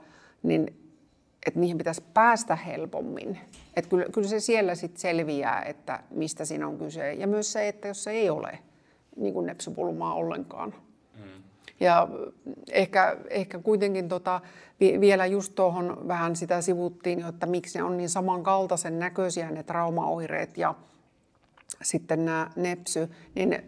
niin 0.44 0.83
että 1.46 1.60
niihin 1.60 1.78
pitäisi 1.78 2.04
päästä 2.14 2.56
helpommin. 2.56 3.40
Että 3.76 3.90
kyllä, 3.90 4.06
kyllä 4.12 4.28
se 4.28 4.40
siellä 4.40 4.76
sitten 4.76 5.02
selviää, 5.02 5.62
että 5.62 6.04
mistä 6.12 6.46
siinä 6.46 6.68
on 6.68 6.78
kyse. 6.78 7.14
Ja 7.14 7.28
myös 7.28 7.54
se, 7.54 7.68
että 7.68 7.88
jos 7.88 8.04
se 8.04 8.12
ei 8.12 8.30
ole 8.30 8.60
niin 9.16 9.34
kuin 9.34 9.46
nepsipulmaa 9.46 10.14
ollenkaan. 10.14 10.74
Mm. 11.18 11.44
Ja 11.80 12.08
ehkä, 12.72 13.18
ehkä 13.30 13.60
kuitenkin 13.60 14.10
tota, 14.10 14.42
vielä 14.80 15.26
just 15.26 15.56
tuohon 15.56 16.08
vähän 16.08 16.36
sitä 16.36 16.62
sivuttiin, 16.62 17.26
että 17.26 17.46
miksi 17.46 17.78
ne 17.78 17.84
on 17.84 17.98
niin 17.98 18.10
samankaltaisen 18.10 19.00
näköisiä 19.00 19.52
ne 19.52 19.64
traumaoireet 19.64 20.58
ja 20.58 20.76
sitten 21.82 22.26
nämä 22.26 22.52
nepsy, 22.56 23.10
niin 23.36 23.64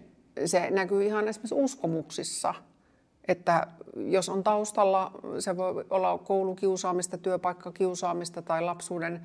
se 0.46 0.70
näkyy 0.70 1.04
ihan 1.04 1.28
esimerkiksi 1.28 1.56
uskomuksissa. 1.56 2.54
Että 3.28 3.68
jos 3.96 4.30
on 4.30 4.44
taustalla, 4.44 5.12
se 5.40 5.58
voi 5.58 5.86
olla 5.90 6.18
koulukiusaamista, 6.18 7.18
työpaikkakiusaamista 7.18 8.42
tai 8.42 8.62
lapsuuden 8.62 9.22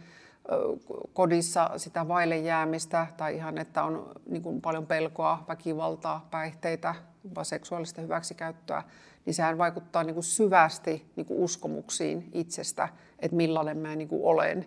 kodissa 1.12 1.71
sitä 1.76 2.09
vaille 2.09 2.38
jäämistä 2.38 3.07
tai 3.16 3.37
ihan, 3.37 3.59
että 3.59 3.85
on 3.85 4.12
niin 4.28 4.61
paljon 4.61 4.87
pelkoa, 4.87 5.45
väkivaltaa, 5.49 6.28
päihteitä, 6.30 6.95
jopa 7.25 7.45
seksuaalista 7.45 8.00
hyväksikäyttöä, 8.00 8.83
niin 9.26 9.35
sehän 9.35 9.59
vaikuttaa 9.59 10.04
niin 10.04 10.14
kuin 10.14 10.25
syvästi 10.25 11.11
niin 11.16 11.26
kuin 11.26 11.40
uskomuksiin 11.40 12.30
itsestä, 12.33 12.88
että 13.19 13.37
millainen 13.37 13.78
mä 13.78 13.97
niin 13.97 14.09
kuin 14.09 14.25
olen. 14.25 14.66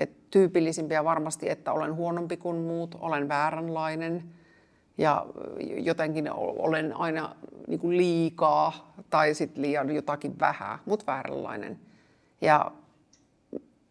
Et 0.00 0.30
tyypillisimpiä 0.30 1.04
varmasti, 1.04 1.50
että 1.50 1.72
olen 1.72 1.94
huonompi 1.94 2.36
kuin 2.36 2.56
muut, 2.56 2.94
olen 3.00 3.28
vääränlainen 3.28 4.24
ja 4.98 5.26
jotenkin 5.60 6.32
olen 6.32 6.96
aina 6.96 7.36
niin 7.66 7.80
kuin 7.80 7.96
liikaa 7.96 8.94
tai 9.10 9.34
sitten 9.34 9.62
liian 9.62 9.94
jotakin 9.94 10.38
vähän, 10.40 10.78
mutta 10.86 11.06
vääränlainen. 11.06 11.78
Ja 12.40 12.72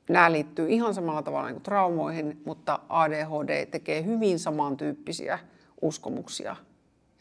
nämä 0.10 0.32
liittyy 0.32 0.70
ihan 0.70 0.94
samalla 0.94 1.22
tavalla 1.22 1.48
niin 1.48 1.56
kuin 1.56 1.64
traumoihin, 1.64 2.42
mutta 2.46 2.80
ADHD 2.90 3.66
tekee 3.66 4.06
hyvin 4.06 4.40
samantyyppisiä 4.40 5.40
uskomuksia. 5.82 6.56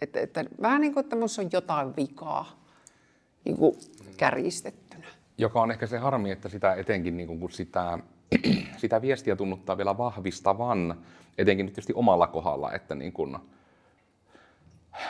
Että, 0.01 0.21
että 0.21 0.45
vähän 0.63 0.81
niin 0.81 0.95
kuin, 0.95 1.05
että 1.05 1.17
on 1.17 1.49
jotain 1.53 1.97
vikaa 1.97 2.63
niin 3.45 3.57
kuin 3.57 3.75
kärjistettynä. 4.17 5.07
Joka 5.39 5.63
on 5.63 5.71
ehkä 5.71 5.87
se 5.87 5.99
harmi, 5.99 6.31
että 6.31 6.49
sitä 6.49 6.75
etenkin 6.75 7.17
niin 7.17 7.27
kuin, 7.27 7.51
sitä, 7.51 7.99
sitä 8.77 9.03
viestiä 9.03 9.37
tunnuttaa 9.37 9.77
vielä 9.77 9.99
vahvistavan, 9.99 11.05
etenkin 11.39 11.67
nyt 11.67 11.73
tietysti 11.73 11.93
omalla 11.93 12.27
kohdalla, 12.27 12.73
että 12.73 12.95
niin 12.95 13.13
kuin, 13.13 13.37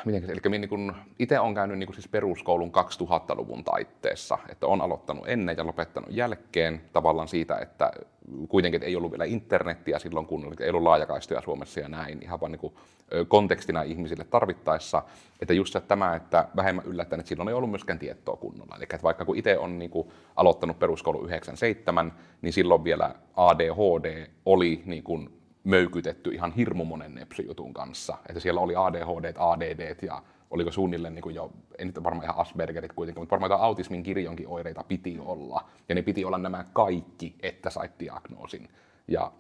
miten 0.05 0.31
eli 0.31 0.41
minä 0.49 0.67
niin 0.67 0.93
itse 1.19 1.41
olen 1.41 1.55
käynyt 1.55 1.79
niin 1.79 1.95
siis 1.95 2.09
peruskoulun 2.09 2.73
2000-luvun 2.73 3.65
taitteessa, 3.65 4.39
että 4.49 4.67
olen 4.67 4.81
aloittanut 4.81 5.29
ennen 5.29 5.57
ja 5.57 5.67
lopettanut 5.67 6.11
jälkeen 6.13 6.81
tavallaan 6.93 7.29
siitä, 7.29 7.59
että 7.59 7.93
kuitenkin 8.49 8.83
ei 8.83 8.97
ollut 8.97 9.11
vielä 9.11 9.25
internettiä 9.25 9.99
silloin, 9.99 10.27
kun 10.27 10.55
ei 10.61 10.71
ollut 10.71 10.83
laajakaistoja 10.83 11.41
Suomessa 11.41 11.81
ja 11.81 11.89
näin, 11.89 12.23
ihan 12.23 12.41
vaan 12.41 12.53
niin 12.53 12.73
kontekstina 13.29 13.83
ihmisille 13.83 14.25
tarvittaessa, 14.25 15.03
että 15.41 15.55
just 15.55 15.77
tämä, 15.89 16.15
että 16.15 16.49
vähemmän 16.57 16.87
yllättäen, 16.87 17.21
että 17.21 17.29
silloin 17.29 17.49
ei 17.49 17.55
ollut 17.55 17.71
myöskään 17.71 17.99
tietoa 17.99 18.37
kunnolla. 18.37 18.77
Eli 18.77 18.85
että 18.85 19.03
vaikka 19.03 19.25
kun 19.25 19.37
itse 19.37 19.59
on 19.59 19.79
niin 19.79 19.91
aloittanut 20.37 20.79
peruskoulu 20.79 21.25
97, 21.25 22.13
niin 22.43 22.53
silloin 22.53 22.85
vielä 22.85 23.15
ADHD 23.37 24.27
oli 24.47 24.83
niin 24.87 25.03
kuin 25.03 25.40
möykytetty 25.65 26.31
ihan 26.31 26.53
hirmu 26.53 26.85
monen 26.85 27.15
nepsyjutun 27.15 27.75
kanssa. 27.75 28.17
Että 28.29 28.41
siellä 28.41 28.61
oli 28.61 28.77
ADHD, 28.77 29.35
ADD 29.39 29.97
ja 30.03 30.23
oliko 30.51 30.73
suunnilleen 30.73 31.15
niin 31.15 31.23
kuin 31.23 31.35
jo, 31.35 31.53
en 31.79 31.87
nyt 31.87 32.05
varmaan 32.05 32.25
ihan 32.25 32.39
Aspergerit 32.39 32.93
kuitenkin, 32.93 33.23
mutta 33.23 33.41
varmaan 33.41 33.61
autismin 33.61 34.03
kirjonkin 34.03 34.49
oireita 34.49 34.85
piti 34.85 35.19
olla. 35.19 35.69
Ja 35.89 35.95
ne 35.95 36.03
piti 36.03 36.25
olla 36.25 36.39
nämä 36.39 36.65
kaikki, 36.73 37.35
että 37.43 37.71
sait 37.71 37.93
diagnoosin. 38.01 38.69
Ja 39.09 39.33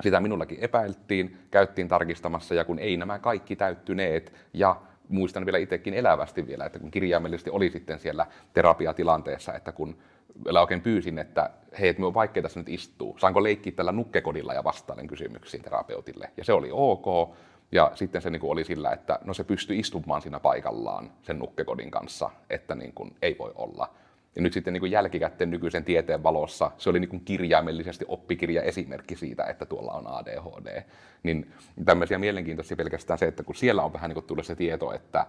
sitä 0.00 0.20
minullakin 0.20 0.58
epäiltiin, 0.60 1.38
käyttiin 1.50 1.88
tarkistamassa, 1.88 2.54
ja 2.54 2.64
kun 2.64 2.78
ei 2.78 2.96
nämä 2.96 3.18
kaikki 3.18 3.56
täyttyneet, 3.56 4.32
ja 4.54 4.76
muistan 5.08 5.46
vielä 5.46 5.58
itsekin 5.58 5.94
elävästi 5.94 6.46
vielä, 6.46 6.64
että 6.64 6.78
kun 6.78 6.90
kirjaimellisesti 6.90 7.50
oli 7.50 7.70
sitten 7.70 7.98
siellä 7.98 8.26
terapiatilanteessa, 8.52 9.54
että 9.54 9.72
kun 9.72 9.96
vielä 10.44 10.60
oikein 10.60 10.80
pyysin, 10.80 11.18
että 11.18 11.50
hei, 11.80 11.88
että 11.88 12.06
on 12.06 12.14
vaikea 12.14 12.42
tässä 12.42 12.60
nyt 12.60 12.68
istuu, 12.68 13.18
saanko 13.18 13.42
leikkiä 13.42 13.72
tällä 13.72 13.92
nukkekodilla 13.92 14.54
ja 14.54 14.64
vastailen 14.64 15.06
kysymyksiin 15.06 15.62
terapeutille. 15.62 16.30
Ja 16.36 16.44
se 16.44 16.52
oli 16.52 16.68
ok, 16.72 17.36
ja 17.72 17.90
sitten 17.94 18.22
se 18.22 18.30
niin 18.30 18.40
kuin 18.40 18.50
oli 18.50 18.64
sillä, 18.64 18.90
että 18.90 19.18
no 19.24 19.34
se 19.34 19.44
pystyi 19.44 19.78
istumaan 19.78 20.22
siinä 20.22 20.40
paikallaan 20.40 21.12
sen 21.22 21.38
nukkekodin 21.38 21.90
kanssa, 21.90 22.30
että 22.50 22.74
niin 22.74 22.92
kuin 22.92 23.16
ei 23.22 23.36
voi 23.38 23.52
olla. 23.54 23.94
Ja 24.36 24.42
nyt 24.42 24.52
sitten 24.52 24.72
niin 24.72 24.80
kuin 24.80 24.92
jälkikäteen 24.92 25.50
nykyisen 25.50 25.84
tieteen 25.84 26.22
valossa 26.22 26.70
se 26.78 26.90
oli 26.90 27.00
niin 27.00 27.08
kuin 27.08 27.24
kirjaimellisesti 27.24 28.04
oppikirja 28.08 28.62
esimerkki 28.62 29.16
siitä, 29.16 29.44
että 29.44 29.66
tuolla 29.66 29.92
on 29.92 30.06
ADHD. 30.06 30.82
Niin 31.22 31.52
tämmöisiä 31.84 32.18
mielenkiintoisia 32.18 32.76
pelkästään 32.76 33.18
se, 33.18 33.26
että 33.26 33.42
kun 33.42 33.54
siellä 33.54 33.82
on 33.82 33.92
vähän 33.92 34.08
niin 34.08 34.14
kuin 34.14 34.26
tullut 34.26 34.46
se 34.46 34.56
tieto, 34.56 34.92
että 34.92 35.26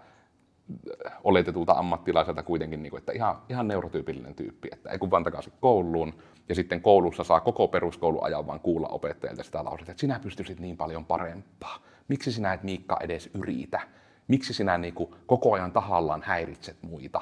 oletetulta 1.24 1.74
ammattilaiselta 1.74 2.44
kuitenkin, 2.44 2.84
niin 2.84 2.98
että 2.98 3.12
ihan, 3.12 3.38
ihan 3.50 3.68
neurotyypillinen 3.68 4.36
tyyppi, 4.36 4.70
että 4.72 4.90
ei 4.90 4.98
kun 4.98 5.12
vaan 5.12 5.24
takaisin 5.24 5.54
kouluun, 5.60 6.14
ja 6.50 6.56
sitten 6.56 6.82
koulussa 6.82 7.24
saa 7.24 7.40
koko 7.40 7.68
peruskouluajan 7.68 8.48
vaan 8.48 8.60
kuulla 8.60 8.88
opettajalta 8.88 9.44
sitä 9.44 9.66
lausetta, 9.66 9.92
että 9.92 10.02
sinä 10.02 10.20
pystyisit 10.20 10.60
niin 10.60 10.78
paljon 10.78 11.06
parempaa. 11.06 11.78
Miksi 12.08 12.32
sinä 12.32 12.54
et 12.54 12.64
Miikka 12.64 12.98
edes 13.00 13.30
yritä? 13.34 13.80
Miksi 14.28 14.54
sinä 14.54 14.78
niin 14.78 14.94
kuin, 14.94 15.16
koko 15.26 15.54
ajan 15.54 15.72
tahallaan 15.72 16.24
häiritset 16.26 16.78
muita? 16.82 17.22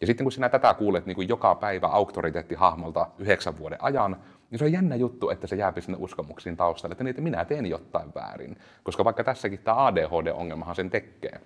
Ja 0.00 0.06
sitten 0.06 0.24
kun 0.24 0.32
sinä 0.32 0.48
tätä 0.48 0.74
kuulet 0.74 1.06
niin 1.06 1.14
kuin 1.14 1.28
joka 1.28 1.54
päivä 1.54 1.86
auktoriteettihahmolta 1.86 3.06
yhdeksän 3.18 3.58
vuoden 3.58 3.84
ajan, 3.84 4.16
niin 4.50 4.58
se 4.58 4.64
on 4.64 4.72
jännä 4.72 4.96
juttu, 4.96 5.30
että 5.30 5.46
se 5.46 5.56
jääpi 5.56 5.80
sinne 5.80 5.98
uskomuksiin 6.00 6.56
taustalle, 6.56 6.92
että, 6.92 7.04
niin, 7.04 7.22
minä 7.22 7.44
teen 7.44 7.66
jotain 7.66 8.14
väärin. 8.14 8.56
Koska 8.82 9.04
vaikka 9.04 9.24
tässäkin 9.24 9.58
tämä 9.58 9.86
ADHD-ongelmahan 9.86 10.74
sen 10.74 10.90
tekee. 10.90 11.40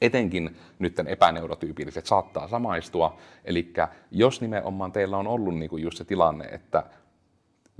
Etenkin 0.00 0.56
nyt 0.78 0.98
epäneurotyypilliset 1.06 2.06
saattaa 2.06 2.48
samaistua. 2.48 3.16
Eli 3.44 3.72
jos 4.10 4.40
nimenomaan 4.40 4.92
teillä 4.92 5.16
on 5.16 5.26
ollut 5.26 5.58
niin 5.58 5.70
kuin 5.70 5.82
just 5.82 5.98
se 5.98 6.04
tilanne, 6.04 6.44
että 6.44 6.84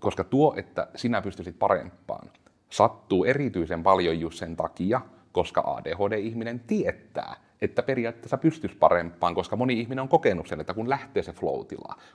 koska 0.00 0.24
tuo, 0.24 0.54
että 0.56 0.88
sinä 0.96 1.22
pystyisit 1.22 1.58
parempaan, 1.58 2.30
sattuu 2.70 3.24
erityisen 3.24 3.82
paljon 3.82 4.20
just 4.20 4.38
sen 4.38 4.56
takia, 4.56 5.00
koska 5.32 5.60
ADHD-ihminen 5.60 6.60
tietää, 6.60 7.36
että 7.62 7.82
periaatteessa 7.82 8.36
pystyisi 8.36 8.76
parempaan, 8.76 9.34
koska 9.34 9.56
moni 9.56 9.80
ihminen 9.80 10.02
on 10.02 10.08
kokenut 10.08 10.48
sen, 10.48 10.60
että 10.60 10.74
kun 10.74 10.88
lähtee 10.88 11.22
se 11.22 11.32
flow 11.32 11.66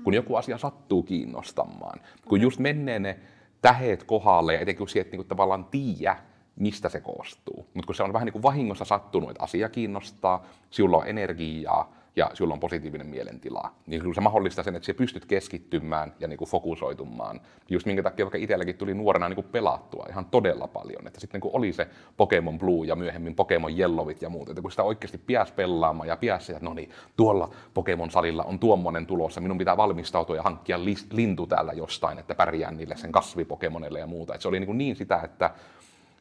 kun 0.04 0.14
joku 0.14 0.36
asia 0.36 0.58
sattuu 0.58 1.04
kiinnostamaan, 1.04 2.00
kun 2.28 2.42
just 2.42 2.60
menee 2.60 3.00
ne 3.00 3.20
täheet 3.62 4.04
kohdalle 4.04 4.54
ja 4.54 4.60
etenkin 4.60 4.78
kun 4.78 4.90
sieltä 4.90 5.18
niin 5.18 5.28
tavallaan 5.28 5.66
tiedä, 5.66 6.18
mistä 6.56 6.90
se 6.90 7.02
koostuu. 7.02 7.68
Mutta 7.74 7.86
kun 7.86 7.96
se 7.96 8.04
on 8.04 8.14
vähän 8.14 8.26
niin 8.26 8.34
kuin 8.34 8.44
vahingossa 8.44 8.86
sattunut, 8.86 9.30
että 9.30 9.44
asia 9.44 9.70
kiinnostaa, 9.70 10.46
sinulla 10.70 10.98
on 10.98 11.08
energiaa, 11.08 11.94
ja 12.16 12.32
sinulla 12.34 12.54
on 12.54 12.60
positiivinen 12.60 13.08
mielentila, 13.08 13.72
niin 13.88 14.16
se 14.16 14.22
mahdollistaa 14.22 14.64
sen, 14.64 14.76
että 14.76 14.86
sinä 14.86 14.98
pystyt 14.98 15.26
keskittymään 15.26 16.14
ja 16.20 16.28
niin 16.28 16.38
kuin 16.38 16.50
fokusoitumaan. 16.50 17.42
Just 17.70 17.86
minkä 17.86 18.04
takia 18.04 18.26
vaikka 18.26 18.38
itselläkin 18.38 18.78
tuli 18.78 18.94
nuorena 18.94 19.30
niin 19.30 19.36
kuin 19.36 19.48
pelattua 19.52 20.06
ihan 20.10 20.26
todella 20.26 20.68
paljon. 20.68 21.08
Että 21.08 21.20
sitten 21.20 21.42
kun 21.42 21.52
oli 21.54 21.74
se 21.74 21.88
Pokemon 22.18 22.60
Blue 22.60 22.88
ja 22.88 22.96
myöhemmin 22.96 23.36
Pokemon 23.36 23.80
Yellowit 23.80 24.22
ja 24.22 24.30
muut, 24.30 24.50
että 24.50 24.62
kun 24.62 24.72
sitä 24.72 24.84
oikeasti 24.84 25.18
piäs 25.18 25.52
pelaamaan 25.52 26.08
ja 26.08 26.18
piäs 26.18 26.50
että 26.50 26.66
no 26.66 26.74
niin, 26.74 26.90
tuolla 27.16 27.50
Pokemon 27.74 28.12
salilla 28.12 28.44
on 28.44 28.60
tuommoinen 28.60 29.06
tulossa, 29.06 29.42
minun 29.42 29.58
pitää 29.58 29.78
valmistautua 29.78 30.36
ja 30.36 30.44
hankkia 30.44 30.80
lintu 31.12 31.48
täällä 31.48 31.74
jostain, 31.74 32.20
että 32.20 32.36
pärjään 32.36 32.78
niille 32.78 32.98
sen 32.98 33.12
kasvipokemonille 33.12 34.00
ja 34.00 34.08
muuta. 34.08 34.34
Että 34.34 34.42
se 34.42 34.48
oli 34.48 34.60
niin, 34.60 34.68
kuin 34.68 34.78
niin 34.78 34.96
sitä, 34.96 35.22
että 35.24 35.50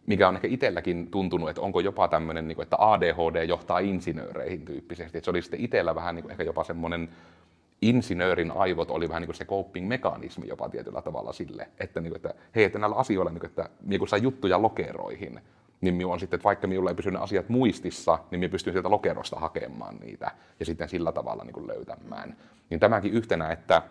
mikä 0.07 0.29
on 0.29 0.35
ehkä 0.35 0.49
itselläkin 0.49 1.11
tuntunut, 1.11 1.49
että 1.49 1.63
onko 1.63 1.81
jopa 1.81 2.09
tämmöinen, 2.09 2.49
niin 2.49 2.63
että 2.63 2.77
ADHD 2.79 3.45
johtaa 3.45 3.79
insinööreihin 3.79 4.65
tyyppisesti. 4.65 5.19
Että 5.19 5.25
se 5.25 5.31
oli 5.31 5.43
sitten 5.43 5.61
itsellä 5.61 5.95
vähän 5.95 6.15
niin 6.15 6.23
kuin 6.23 6.31
ehkä 6.31 6.43
jopa 6.43 6.65
semmoinen 6.65 7.09
insinöörin 7.83 8.51
aivot 8.51 8.91
oli 8.91 9.09
vähän 9.09 9.21
niin 9.21 9.29
kuin 9.29 9.37
se 9.37 9.45
coping-mekanismi 9.45 10.49
jopa 10.49 10.69
tietyllä 10.69 11.03
tavalla 11.03 11.33
sille, 11.33 11.69
että, 11.81 12.01
niin 12.01 12.11
kuin, 12.11 12.17
että 12.17 12.35
hei, 12.55 12.65
että 12.65 12.79
näillä 12.79 12.97
asioilla, 12.97 13.31
niin 13.31 13.41
kuin, 13.41 13.51
että 13.51 13.69
niin 13.87 13.99
kun 13.99 14.09
saa 14.09 14.19
juttuja 14.19 14.63
lokeroihin, 14.63 15.41
niin 15.81 15.95
minun 15.95 16.13
on 16.13 16.21
sitten, 16.21 16.37
että 16.37 16.45
vaikka 16.45 16.67
minulla 16.67 16.91
ei 16.91 16.97
pysy 16.97 17.11
ne 17.11 17.19
asiat 17.19 17.49
muistissa, 17.49 18.19
niin 18.31 18.41
minä 18.41 18.51
pystyn 18.51 18.73
sieltä 18.73 18.91
lokerosta 18.91 19.41
hakemaan 19.41 19.97
niitä 19.97 20.31
ja 20.61 20.67
sitten 20.67 20.89
sillä 20.89 21.13
tavalla 21.13 21.45
niin 21.45 21.55
kuin 21.55 21.67
löytämään. 21.67 22.37
Niin 22.71 22.81
tämäkin 22.81 23.13
yhtenä, 23.13 23.53
että 23.53 23.83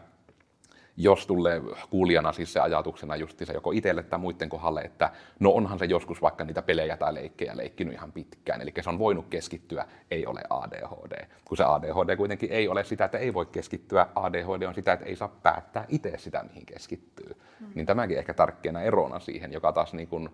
jos 0.98 1.28
tulee 1.28 1.62
kuulijana 1.90 2.32
siis 2.32 2.54
se 2.54 2.60
ajatuksena 2.60 3.16
just 3.16 3.40
se 3.44 3.54
joko 3.54 3.72
itselle 3.72 4.04
tai 4.04 4.20
muiden 4.20 4.50
kohdalle, 4.50 4.82
että 4.82 5.12
no 5.40 5.52
onhan 5.52 5.80
se 5.80 5.86
joskus 5.86 6.22
vaikka 6.22 6.44
niitä 6.44 6.62
pelejä 6.62 6.98
tai 6.98 7.14
leikkejä 7.14 7.58
leikkinyt 7.58 7.94
ihan 7.94 8.12
pitkään, 8.12 8.62
eli 8.62 8.74
se 8.82 8.90
on 8.90 9.00
voinut 9.00 9.28
keskittyä, 9.30 9.86
ei 10.12 10.26
ole 10.26 10.42
ADHD. 10.50 11.28
Kun 11.46 11.58
se 11.58 11.64
ADHD 11.64 12.16
kuitenkin 12.18 12.52
ei 12.52 12.68
ole 12.68 12.84
sitä, 12.84 13.06
että 13.06 13.18
ei 13.18 13.34
voi 13.34 13.46
keskittyä, 13.46 14.08
ADHD 14.16 14.62
on 14.62 14.76
sitä, 14.76 14.94
että 14.94 15.06
ei 15.06 15.16
saa 15.16 15.36
päättää 15.44 15.86
itse 15.88 16.18
sitä, 16.18 16.44
mihin 16.44 16.66
keskittyy. 16.66 17.36
Mm. 17.60 17.68
Niin 17.76 17.86
tämäkin 17.86 18.18
ehkä 18.18 18.34
tärkeänä 18.34 18.82
erona 18.82 19.20
siihen, 19.20 19.54
joka 19.54 19.72
taas 19.72 19.94
niin 19.94 20.08
kuin, 20.08 20.30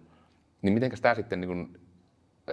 niin 0.61 0.73
miten 0.73 0.91
tämä 1.01 1.15
sitten 1.15 1.41
niin 1.41 1.47
kuin 1.47 1.79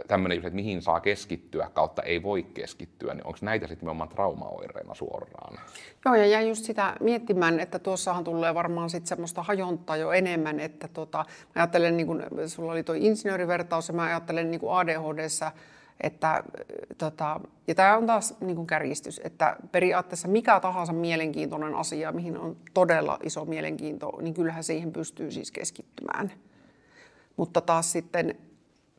tämmöinen, 0.09 0.38
että 0.38 0.50
mihin 0.50 0.82
saa 0.82 1.00
keskittyä 1.00 1.70
kautta 1.74 2.02
ei 2.02 2.22
voi 2.22 2.42
keskittyä, 2.42 3.14
niin 3.14 3.26
onko 3.26 3.38
näitä 3.42 3.66
sitten 3.66 3.87
nimenomaan 3.87 4.09
traumaoireina 4.09 4.94
suoraan? 4.94 5.59
Joo, 6.04 6.14
ja 6.14 6.26
jäin 6.26 6.48
just 6.48 6.64
sitä 6.64 6.96
miettimään, 7.00 7.61
että 7.61 7.78
tuossahan 7.78 8.24
tulee 8.24 8.54
varmaan 8.54 8.90
sitten 8.90 9.09
semmoista 9.09 9.42
hajontaa 9.42 9.96
jo 9.96 10.12
enemmän, 10.12 10.61
että 10.61 10.88
tota, 10.88 11.18
mä 11.18 11.62
ajattelen, 11.62 11.96
niin 11.96 12.06
kuin, 12.06 12.22
sulla 12.46 12.72
oli 12.72 12.82
tuo 12.82 12.94
insinöörivertaus, 12.98 13.88
ja 13.88 13.94
mä 13.94 14.02
ajattelen 14.02 14.50
niin 14.50 14.61
ADHDssä, 14.70 15.52
että 16.00 16.44
tota, 16.98 17.40
ja 17.66 17.74
tämä 17.74 17.96
on 17.96 18.06
taas 18.06 18.40
niin 18.40 18.56
kuin 18.56 18.66
kärjistys, 18.66 19.20
että 19.24 19.56
periaatteessa 19.72 20.28
mikä 20.28 20.61
tahansa 20.61 20.92
mielenkiintoinen 20.92 21.74
asia, 21.74 22.12
mihin 22.12 22.38
on 22.38 22.56
todella 22.74 23.18
iso 23.22 23.44
mielenkiinto, 23.44 24.18
niin 24.22 24.35
kyllähän 24.35 24.64
siihen 24.64 24.92
pystyy 24.92 25.30
siis 25.30 25.52
keskittymään. 25.52 26.32
Mutta 27.37 27.61
taas 27.61 27.92
sitten 27.92 28.37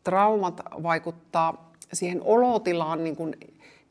traumat 0.07 0.61
vaikuttaa 0.83 1.71
siihen 1.93 2.21
olotilaan 2.23 3.03
niin 3.03 3.15
kuin, 3.15 3.35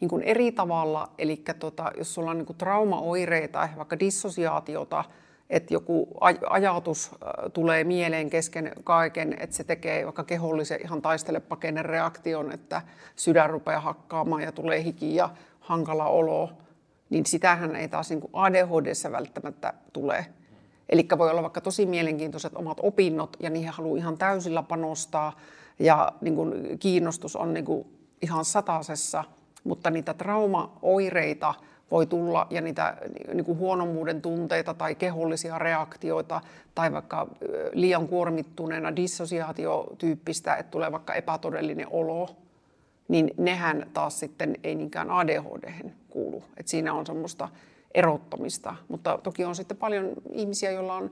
niin 0.01 0.09
kuin 0.09 0.23
eri 0.23 0.53
tavalla. 0.53 1.09
Eli 1.19 1.43
tota, 1.59 1.91
jos 1.99 2.15
sulla 2.15 2.31
on 2.31 2.39
niin 2.39 2.47
kuin 2.47 2.57
traumaoireita, 2.57 3.69
vaikka 3.77 3.99
dissosiaatiota, 3.99 5.05
että 5.51 5.75
joku 5.75 6.09
ajatus 6.51 7.11
tulee 7.53 7.85
mieleen 7.85 8.31
kesken 8.31 8.73
kaiken, 8.85 9.37
että 9.41 9.57
se 9.57 9.65
tekee 9.65 10.05
vaikka 10.05 10.25
kehollisen 10.25 10.81
ihan 10.85 11.03
taistelepakenen 11.03 11.85
reaktion, 11.85 12.53
että 12.53 12.83
sydän 13.17 13.51
rupeaa 13.51 13.81
hakkaamaan 13.81 14.43
ja 14.43 14.53
tulee 14.53 14.85
hiki 14.85 15.15
ja 15.15 15.31
hankala 15.61 16.07
olo, 16.09 16.51
niin 17.11 17.27
sitähän 17.27 17.77
ei 17.77 17.89
taas 17.89 18.11
niin 18.11 18.31
ADHDssä 18.33 19.13
välttämättä 19.13 19.75
tule. 19.93 20.27
Eli 20.89 21.09
voi 21.19 21.31
olla 21.31 21.43
vaikka 21.43 21.61
tosi 21.61 21.87
mielenkiintoiset 21.87 22.53
omat 22.55 22.79
opinnot 22.83 23.37
ja 23.41 23.51
niihin 23.51 23.71
haluaa 23.71 23.99
ihan 23.99 24.19
täysillä 24.19 24.63
panostaa, 24.63 25.33
ja 25.79 26.13
niin 26.21 26.35
kuin 26.35 26.79
kiinnostus 26.79 27.37
on 27.37 27.55
niin 27.55 27.65
kuin 27.65 27.87
ihan 28.23 28.45
satasessa, 28.45 29.25
mutta 29.65 29.91
niitä 29.91 30.15
traumaoireita 30.15 31.55
voi 31.91 32.07
tulla 32.07 32.47
ja 32.51 32.61
niitä 32.61 32.97
niin 33.35 33.45
kuin 33.45 33.59
huonommuuden 33.59 34.23
tunteita 34.23 34.75
tai 34.75 34.95
kehollisia 34.95 35.59
reaktioita 35.59 36.41
tai 36.75 36.93
vaikka 36.93 37.27
liian 37.73 38.09
kuormittuneena 38.09 38.97
dissosiaatiotyyppistä, 38.97 40.55
että 40.55 40.71
tulee 40.71 40.93
vaikka 40.93 41.15
epätodellinen 41.15 41.87
olo, 41.91 42.37
niin 43.09 43.31
nehän 43.37 43.87
taas 43.93 44.19
sitten 44.19 44.57
ei 44.65 44.75
niinkään 44.75 45.11
ADHD 45.11 45.73
kuulu. 46.11 46.45
Et 46.57 46.69
siinä 46.69 46.95
on 46.95 47.07
semmoista 47.07 47.49
erottamista, 47.95 48.77
mutta 48.89 49.19
toki 49.23 49.45
on 49.45 49.55
sitten 49.55 49.77
paljon 49.77 50.13
ihmisiä, 50.33 50.71
joilla 50.71 50.95
on 50.95 51.11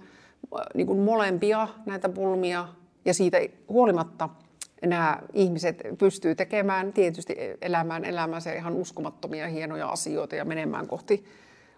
niin 0.74 0.87
kuin 0.87 0.98
molempia 0.98 1.68
näitä 1.87 2.09
pulmia 2.09 2.68
ja 3.05 3.14
siitä 3.14 3.38
huolimatta– 3.68 4.29
nämä 4.87 5.18
ihmiset 5.33 5.83
pystyy 5.99 6.35
tekemään 6.35 6.92
tietysti 6.92 7.37
elämään 7.62 8.05
elämänsä 8.05 8.53
ihan 8.53 8.73
uskomattomia 8.73 9.49
hienoja 9.49 9.88
asioita 9.88 10.37
ja 10.37 10.44
menemään 10.44 10.87
kohti 10.87 11.25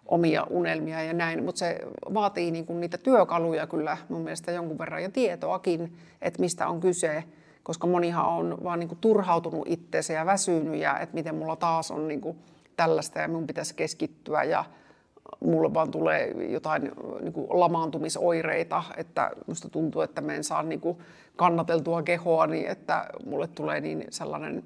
omia 0.07 0.47
unelmia 0.51 1.03
ja 1.03 1.13
näin, 1.13 1.45
mutta 1.45 1.59
se 1.59 1.79
vaatii 2.15 2.51
niin 2.51 2.67
kuin 2.67 2.81
niitä 2.81 2.99
työkaluja 2.99 3.67
kyllä 3.67 3.97
mun 4.09 4.21
mielestä 4.21 4.53
jonkun 4.53 4.79
verran 4.79 5.03
ja 5.03 5.11
tietoakin, 5.11 5.97
että 6.23 6.41
mistä 6.41 6.69
on 6.69 6.81
kyse, 6.81 7.25
koska 7.63 7.87
monihan 7.87 8.27
on 8.27 8.59
vaan 8.65 8.79
niin 8.79 8.89
kuin 8.89 8.99
turhautunut 9.01 9.67
itseensä 9.67 10.13
ja 10.13 10.27
väsynyt 10.27 10.81
ja 10.81 10.99
että 10.99 11.15
miten 11.15 11.35
mulla 11.35 11.57
taas 11.57 11.91
on 11.91 12.09
niin 12.09 12.21
kuin 12.21 12.39
tällaista 12.77 13.19
ja 13.19 13.29
mun 13.29 13.47
pitäisi 13.47 13.75
keskittyä 13.75 14.43
ja 14.43 14.65
mulle 15.41 15.75
vaan 15.75 15.91
tulee 15.91 16.31
jotain 16.49 16.93
niin 17.21 17.33
kuin 17.33 17.47
lamaantumisoireita, 17.51 18.83
että 18.97 19.31
musta 19.47 19.69
tuntuu, 19.69 20.03
että 20.03 20.21
mä 20.21 20.35
en 20.35 20.45
saa 20.45 20.63
niin 20.63 20.81
kuin 20.81 20.99
kannateltua 21.37 22.03
kehoa, 22.03 22.47
niin 22.47 22.67
että 22.67 23.09
mulle 23.27 23.47
tulee 23.47 23.81
niin 23.81 24.05
sellainen 24.11 24.65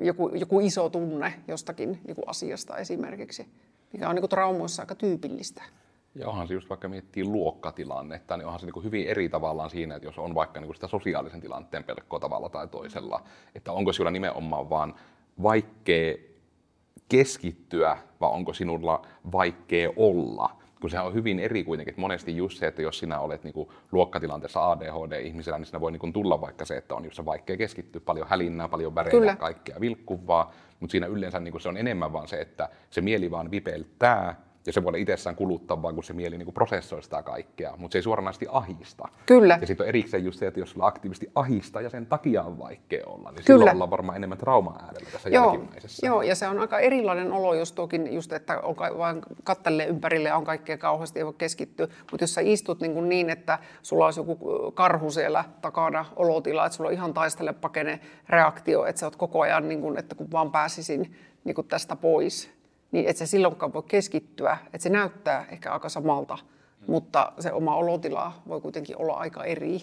joku, 0.00 0.28
joku 0.28 0.60
iso 0.60 0.88
tunne 0.88 1.34
jostakin 1.48 2.00
niin 2.06 2.14
kuin 2.14 2.28
asiasta 2.28 2.76
esimerkiksi, 2.76 3.46
mikä 3.92 4.08
on 4.08 4.14
niin 4.14 4.22
kuin 4.22 4.30
traumoissa 4.30 4.82
aika 4.82 4.94
tyypillistä. 4.94 5.62
Ja 6.14 6.28
onhan 6.28 6.48
se 6.48 6.54
just 6.54 6.68
vaikka 6.68 6.88
miettii 6.88 7.24
luokkatilannetta, 7.24 8.36
niin 8.36 8.46
onhan 8.46 8.60
se 8.60 8.66
niin 8.66 8.84
hyvin 8.84 9.06
eri 9.06 9.28
tavallaan 9.28 9.70
siinä, 9.70 9.96
että 9.96 10.08
jos 10.08 10.18
on 10.18 10.34
vaikka 10.34 10.60
niin 10.60 10.74
sitä 10.74 10.88
sosiaalisen 10.88 11.40
tilanteen 11.40 11.84
pelkoa 11.84 12.20
tavalla 12.20 12.48
tai 12.48 12.68
toisella, 12.68 13.22
että 13.54 13.72
onko 13.72 13.92
sinulla 13.92 14.10
nimenomaan 14.10 14.70
vaan 14.70 14.94
vaikea 15.42 16.14
keskittyä, 17.10 17.96
vai 18.20 18.30
onko 18.30 18.52
sinulla 18.52 19.02
vaikea 19.32 19.90
olla 19.96 20.60
kun 20.80 20.90
se 20.90 21.00
on 21.00 21.14
hyvin 21.14 21.38
eri 21.38 21.64
kuitenkin, 21.64 21.92
että 21.92 22.00
monesti 22.00 22.36
just 22.36 22.58
se, 22.58 22.66
että 22.66 22.82
jos 22.82 22.98
sinä 22.98 23.20
olet 23.20 23.44
niin 23.44 23.54
kuin 23.54 23.68
luokkatilanteessa 23.92 24.70
ADHD-ihmisellä, 24.70 25.58
niin 25.58 25.66
sinä 25.66 25.80
voi 25.80 25.92
niin 25.92 26.00
kuin 26.00 26.12
tulla 26.12 26.40
vaikka 26.40 26.64
se, 26.64 26.76
että 26.76 26.94
on 26.94 27.04
just 27.04 27.24
vaikea 27.24 27.56
keskittyä, 27.56 28.00
paljon 28.04 28.28
hälinnää, 28.28 28.68
paljon 28.68 28.94
värejä, 28.94 29.10
Kyllä. 29.10 29.36
kaikkea 29.36 29.80
vilkkuvaa, 29.80 30.52
mutta 30.80 30.92
siinä 30.92 31.06
yleensä 31.06 31.40
niin 31.40 31.52
kuin 31.52 31.60
se 31.62 31.68
on 31.68 31.76
enemmän 31.76 32.12
vaan 32.12 32.28
se, 32.28 32.40
että 32.40 32.68
se 32.90 33.00
mieli 33.00 33.30
vaan 33.30 33.50
vipeltää, 33.50 34.40
ja 34.66 34.72
se 34.72 34.82
voi 34.82 34.88
olla 34.88 34.98
itsessään 34.98 35.36
kuluttavaa, 35.36 35.92
kun 35.92 36.04
se 36.04 36.12
mieli 36.12 36.38
niin 36.38 36.46
kuin 36.46 36.54
prosessoi 36.54 37.02
sitä 37.02 37.22
kaikkea, 37.22 37.76
mutta 37.76 37.92
se 37.92 37.98
ei 37.98 38.02
suoranaisesti 38.02 38.46
ahista. 38.50 39.08
Kyllä. 39.26 39.58
Ja 39.60 39.66
sitten 39.66 39.84
on 39.84 39.88
erikseen 39.88 40.24
just 40.24 40.38
se, 40.38 40.46
että 40.46 40.60
jos 40.60 40.70
sulla 40.70 40.86
aktiivisesti 40.86 41.30
ahistaa 41.34 41.82
ja 41.82 41.90
sen 41.90 42.06
takia 42.06 42.42
on 42.42 42.58
vaikea 42.58 43.06
olla, 43.06 43.30
niin 43.30 43.44
Kyllä. 43.44 43.58
silloin 43.58 43.74
ollaan 43.74 43.90
varmaan 43.90 44.16
enemmän 44.16 44.38
trauma 44.38 44.78
äärellä 44.82 45.10
tässä 45.12 45.28
joo, 45.28 45.44
jälkimmäisessä. 45.44 46.06
Joo, 46.06 46.22
ja 46.22 46.34
se 46.34 46.48
on 46.48 46.58
aika 46.58 46.78
erilainen 46.78 47.32
olo, 47.32 47.54
jos 47.54 47.72
toki 47.72 48.00
just, 48.10 48.32
että 48.32 48.60
on 48.60 48.76
vain 48.98 49.22
kattelee 49.44 49.86
ympärille 49.86 50.32
on 50.32 50.44
kaikkea 50.44 50.78
kauheasti, 50.78 51.18
ei 51.18 51.26
voi 51.26 51.34
keskittyä. 51.38 51.88
Mutta 52.10 52.24
jos 52.24 52.34
sä 52.34 52.40
istut 52.40 52.80
niin, 52.80 52.94
kuin 52.94 53.08
niin, 53.08 53.30
että 53.30 53.58
sulla 53.82 54.04
olisi 54.04 54.20
joku 54.20 54.38
karhu 54.74 55.10
siellä 55.10 55.44
takana 55.60 56.04
olotila, 56.16 56.66
että 56.66 56.76
sulla 56.76 56.88
on 56.88 56.94
ihan 56.94 57.14
taistele 57.14 57.52
pakene 57.52 58.00
reaktio, 58.28 58.84
että 58.84 59.00
sä 59.00 59.06
oot 59.06 59.16
koko 59.16 59.40
ajan, 59.40 59.68
niin 59.68 59.80
kuin, 59.80 59.98
että 59.98 60.14
kun 60.14 60.30
vaan 60.32 60.52
pääsisin 60.52 61.14
niin 61.44 61.54
kuin 61.54 61.68
tästä 61.68 61.96
pois, 61.96 62.59
niin 62.92 63.08
et 63.08 63.16
se 63.16 63.26
silloinkaan 63.26 63.72
voi 63.72 63.82
keskittyä. 63.82 64.58
Että 64.66 64.78
se 64.78 64.88
näyttää 64.88 65.46
ehkä 65.50 65.72
aika 65.72 65.88
samalta, 65.88 66.38
mutta 66.86 67.32
se 67.38 67.52
oma 67.52 67.76
olotila 67.76 68.32
voi 68.48 68.60
kuitenkin 68.60 68.96
olla 68.96 69.14
aika 69.14 69.44
eri. 69.44 69.80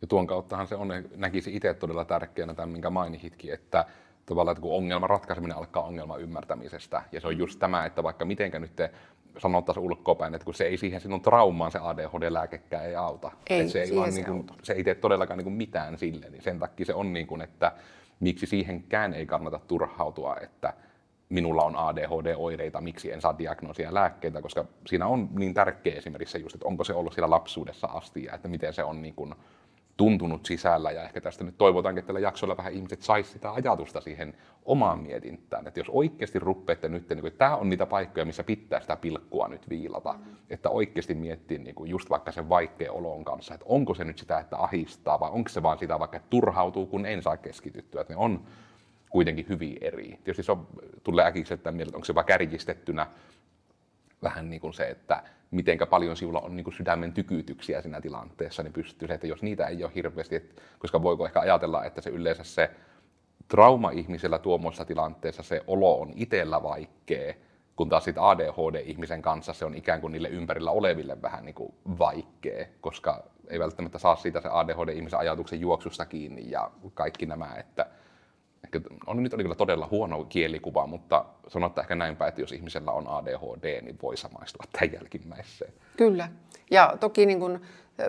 Ja 0.00 0.06
tuon 0.06 0.26
kauttahan 0.26 0.66
se 0.66 0.74
on, 0.74 0.88
näkisi 1.16 1.56
itse 1.56 1.74
todella 1.74 2.04
tärkeänä 2.04 2.54
tämän, 2.54 2.68
minkä 2.68 2.90
mainitkin, 2.90 3.52
että 3.52 3.84
tavallaan, 4.26 4.52
että 4.52 4.62
kun 4.62 4.76
ongelman 4.76 5.10
ratkaiseminen 5.10 5.56
alkaa 5.56 5.82
ongelman 5.82 6.20
ymmärtämisestä. 6.20 7.02
Ja 7.12 7.20
se 7.20 7.26
on 7.26 7.38
just 7.38 7.58
tämä, 7.58 7.86
että 7.86 8.02
vaikka 8.02 8.24
mitenkä 8.24 8.58
nyt 8.58 8.76
te 8.76 8.90
sanottaisiin 9.38 9.84
ulkopäin, 9.84 10.34
että 10.34 10.44
kun 10.44 10.54
se 10.54 10.64
ei 10.64 10.76
siihen 10.76 11.00
sinun 11.00 11.20
traumaan 11.20 11.70
se 11.70 11.78
ADHD-lääkekään 11.78 12.86
ei 12.86 12.96
auta. 12.96 13.30
Ei, 13.50 13.60
että 13.60 13.72
se, 13.72 13.82
ei 13.82 13.96
vaan, 13.96 14.12
se, 14.12 14.20
niin 14.20 14.26
kuin, 14.26 14.46
se 14.62 14.72
ei 14.72 14.84
tee 14.84 14.94
todellakaan 14.94 15.38
niin 15.38 15.44
kuin 15.44 15.54
mitään 15.54 15.98
sille, 15.98 16.30
niin 16.30 16.42
sen 16.42 16.58
takia 16.58 16.86
se 16.86 16.94
on 16.94 17.12
niin 17.12 17.26
kuin, 17.26 17.42
että 17.42 17.72
miksi 18.20 18.46
siihenkään 18.46 19.14
ei 19.14 19.26
kannata 19.26 19.60
turhautua, 19.68 20.36
että 20.36 20.72
minulla 21.28 21.62
on 21.62 21.76
ADHD-oireita, 21.76 22.80
miksi 22.80 23.12
en 23.12 23.20
saa 23.20 23.38
diagnoosia 23.38 23.94
lääkkeitä, 23.94 24.42
koska 24.42 24.64
siinä 24.86 25.06
on 25.06 25.28
niin 25.32 25.54
tärkeä 25.54 25.94
esimerkiksi 25.94 26.32
se 26.32 26.38
just, 26.38 26.54
että 26.54 26.68
onko 26.68 26.84
se 26.84 26.94
ollut 26.94 27.12
siellä 27.12 27.30
lapsuudessa 27.30 27.86
asti 27.86 28.24
ja 28.24 28.34
että 28.34 28.48
miten 28.48 28.72
se 28.72 28.84
on 28.84 29.02
niin 29.02 29.14
kuin 29.14 29.34
tuntunut 29.98 30.46
sisällä. 30.46 30.90
Ja 30.90 31.02
ehkä 31.02 31.20
tästä 31.20 31.44
nyt 31.44 31.58
toivotaankin, 31.58 31.98
että 31.98 32.06
tällä 32.06 32.20
jaksolla 32.20 32.56
vähän 32.56 32.72
ihmiset 32.72 33.02
saisi 33.02 33.30
sitä 33.30 33.52
ajatusta 33.52 34.00
siihen 34.00 34.34
omaan 34.64 34.98
mietintään, 34.98 35.66
että 35.66 35.80
jos 35.80 35.88
oikeasti 35.88 36.38
ruppeette 36.38 36.88
nyt, 36.88 37.08
niin 37.08 37.20
kuin, 37.20 37.28
että 37.28 37.38
tämä 37.38 37.56
on 37.56 37.68
niitä 37.68 37.86
paikkoja, 37.86 38.26
missä 38.26 38.44
pitää 38.44 38.80
sitä 38.80 38.96
pilkkua 38.96 39.48
nyt 39.48 39.68
viilata, 39.68 40.12
mm. 40.12 40.36
että 40.50 40.70
oikeasti 40.70 41.14
miettii 41.14 41.58
niin 41.58 41.74
kuin 41.74 41.90
just 41.90 42.10
vaikka 42.10 42.32
sen 42.32 42.48
vaikea 42.48 42.92
olon 42.92 43.24
kanssa, 43.24 43.54
että 43.54 43.66
onko 43.68 43.94
se 43.94 44.04
nyt 44.04 44.18
sitä, 44.18 44.38
että 44.38 44.56
ahistaa 44.56 45.20
vai 45.20 45.30
onko 45.30 45.48
se 45.48 45.62
vaan 45.62 45.78
sitä 45.78 45.98
vaikka, 45.98 46.16
että 46.16 46.30
turhautuu, 46.30 46.86
kun 46.86 47.06
en 47.06 47.22
saa 47.22 47.36
keskityttyä, 47.36 48.00
että 48.00 48.12
ne 48.12 48.18
on 48.18 48.44
kuitenkin 49.10 49.46
hyvin 49.48 49.78
eri. 49.80 50.08
Tietysti 50.08 50.42
se 50.42 50.52
on, 50.52 50.66
tulee 51.04 51.26
äkiksi, 51.26 51.54
että 51.54 51.72
onko 51.94 52.04
se 52.04 52.14
vaan 52.14 52.26
kärjistettynä 52.26 53.06
vähän 54.22 54.50
niin 54.50 54.60
kuin 54.60 54.74
se, 54.74 54.88
että 54.88 55.22
miten 55.50 55.78
paljon 55.90 56.16
sinulla 56.16 56.40
on 56.40 56.56
niin 56.56 56.64
kuin 56.64 56.74
sydämen 56.74 57.12
tykytyksiä 57.12 57.82
siinä 57.82 58.00
tilanteessa, 58.00 58.62
niin 58.62 58.72
pystyy 58.72 59.08
se, 59.08 59.14
että 59.14 59.26
jos 59.26 59.42
niitä 59.42 59.66
ei 59.66 59.84
ole 59.84 59.92
hirveästi, 59.94 60.36
että, 60.36 60.62
koska 60.78 61.02
voiko 61.02 61.26
ehkä 61.26 61.40
ajatella, 61.40 61.84
että 61.84 62.00
se 62.00 62.10
yleensä 62.10 62.44
se 62.44 62.70
trauma 63.48 63.90
ihmisellä 63.90 64.38
tuommoisessa 64.38 64.84
tilanteessa 64.84 65.42
se 65.42 65.64
olo 65.66 66.00
on 66.00 66.12
itsellä 66.14 66.62
vaikea, 66.62 67.34
kun 67.76 67.88
taas 67.88 68.04
sitten 68.04 68.22
ADHD-ihmisen 68.22 69.22
kanssa 69.22 69.52
se 69.52 69.64
on 69.64 69.74
ikään 69.74 70.00
kuin 70.00 70.12
niille 70.12 70.28
ympärillä 70.28 70.70
oleville 70.70 71.22
vähän 71.22 71.44
niin 71.44 71.54
kuin 71.54 71.74
vaikea, 71.98 72.66
koska 72.80 73.24
ei 73.48 73.58
välttämättä 73.58 73.98
saa 73.98 74.16
siitä 74.16 74.40
se 74.40 74.48
ADHD-ihmisen 74.48 75.18
ajatuksen 75.18 75.60
juoksusta 75.60 76.06
kiinni 76.06 76.50
ja 76.50 76.70
kaikki 76.94 77.26
nämä, 77.26 77.54
että 77.54 77.86
ehkä 78.74 78.80
on 79.06 79.22
nyt 79.22 79.34
oli 79.34 79.42
kyllä 79.42 79.54
todella 79.54 79.88
huono 79.90 80.24
kielikuva, 80.24 80.86
mutta 80.86 81.24
sanotaan 81.48 81.84
ehkä 81.84 81.94
näinpä, 81.94 82.26
että 82.26 82.40
jos 82.40 82.52
ihmisellä 82.52 82.92
on 82.92 83.08
ADHD, 83.08 83.82
niin 83.82 83.98
voi 84.02 84.16
samaistua 84.16 84.64
tämän 84.72 84.94
jälkimmäiseen. 84.94 85.72
Kyllä. 85.96 86.28
Ja 86.70 86.96
toki 87.00 87.26
niin 87.26 87.40
kun, 87.40 87.60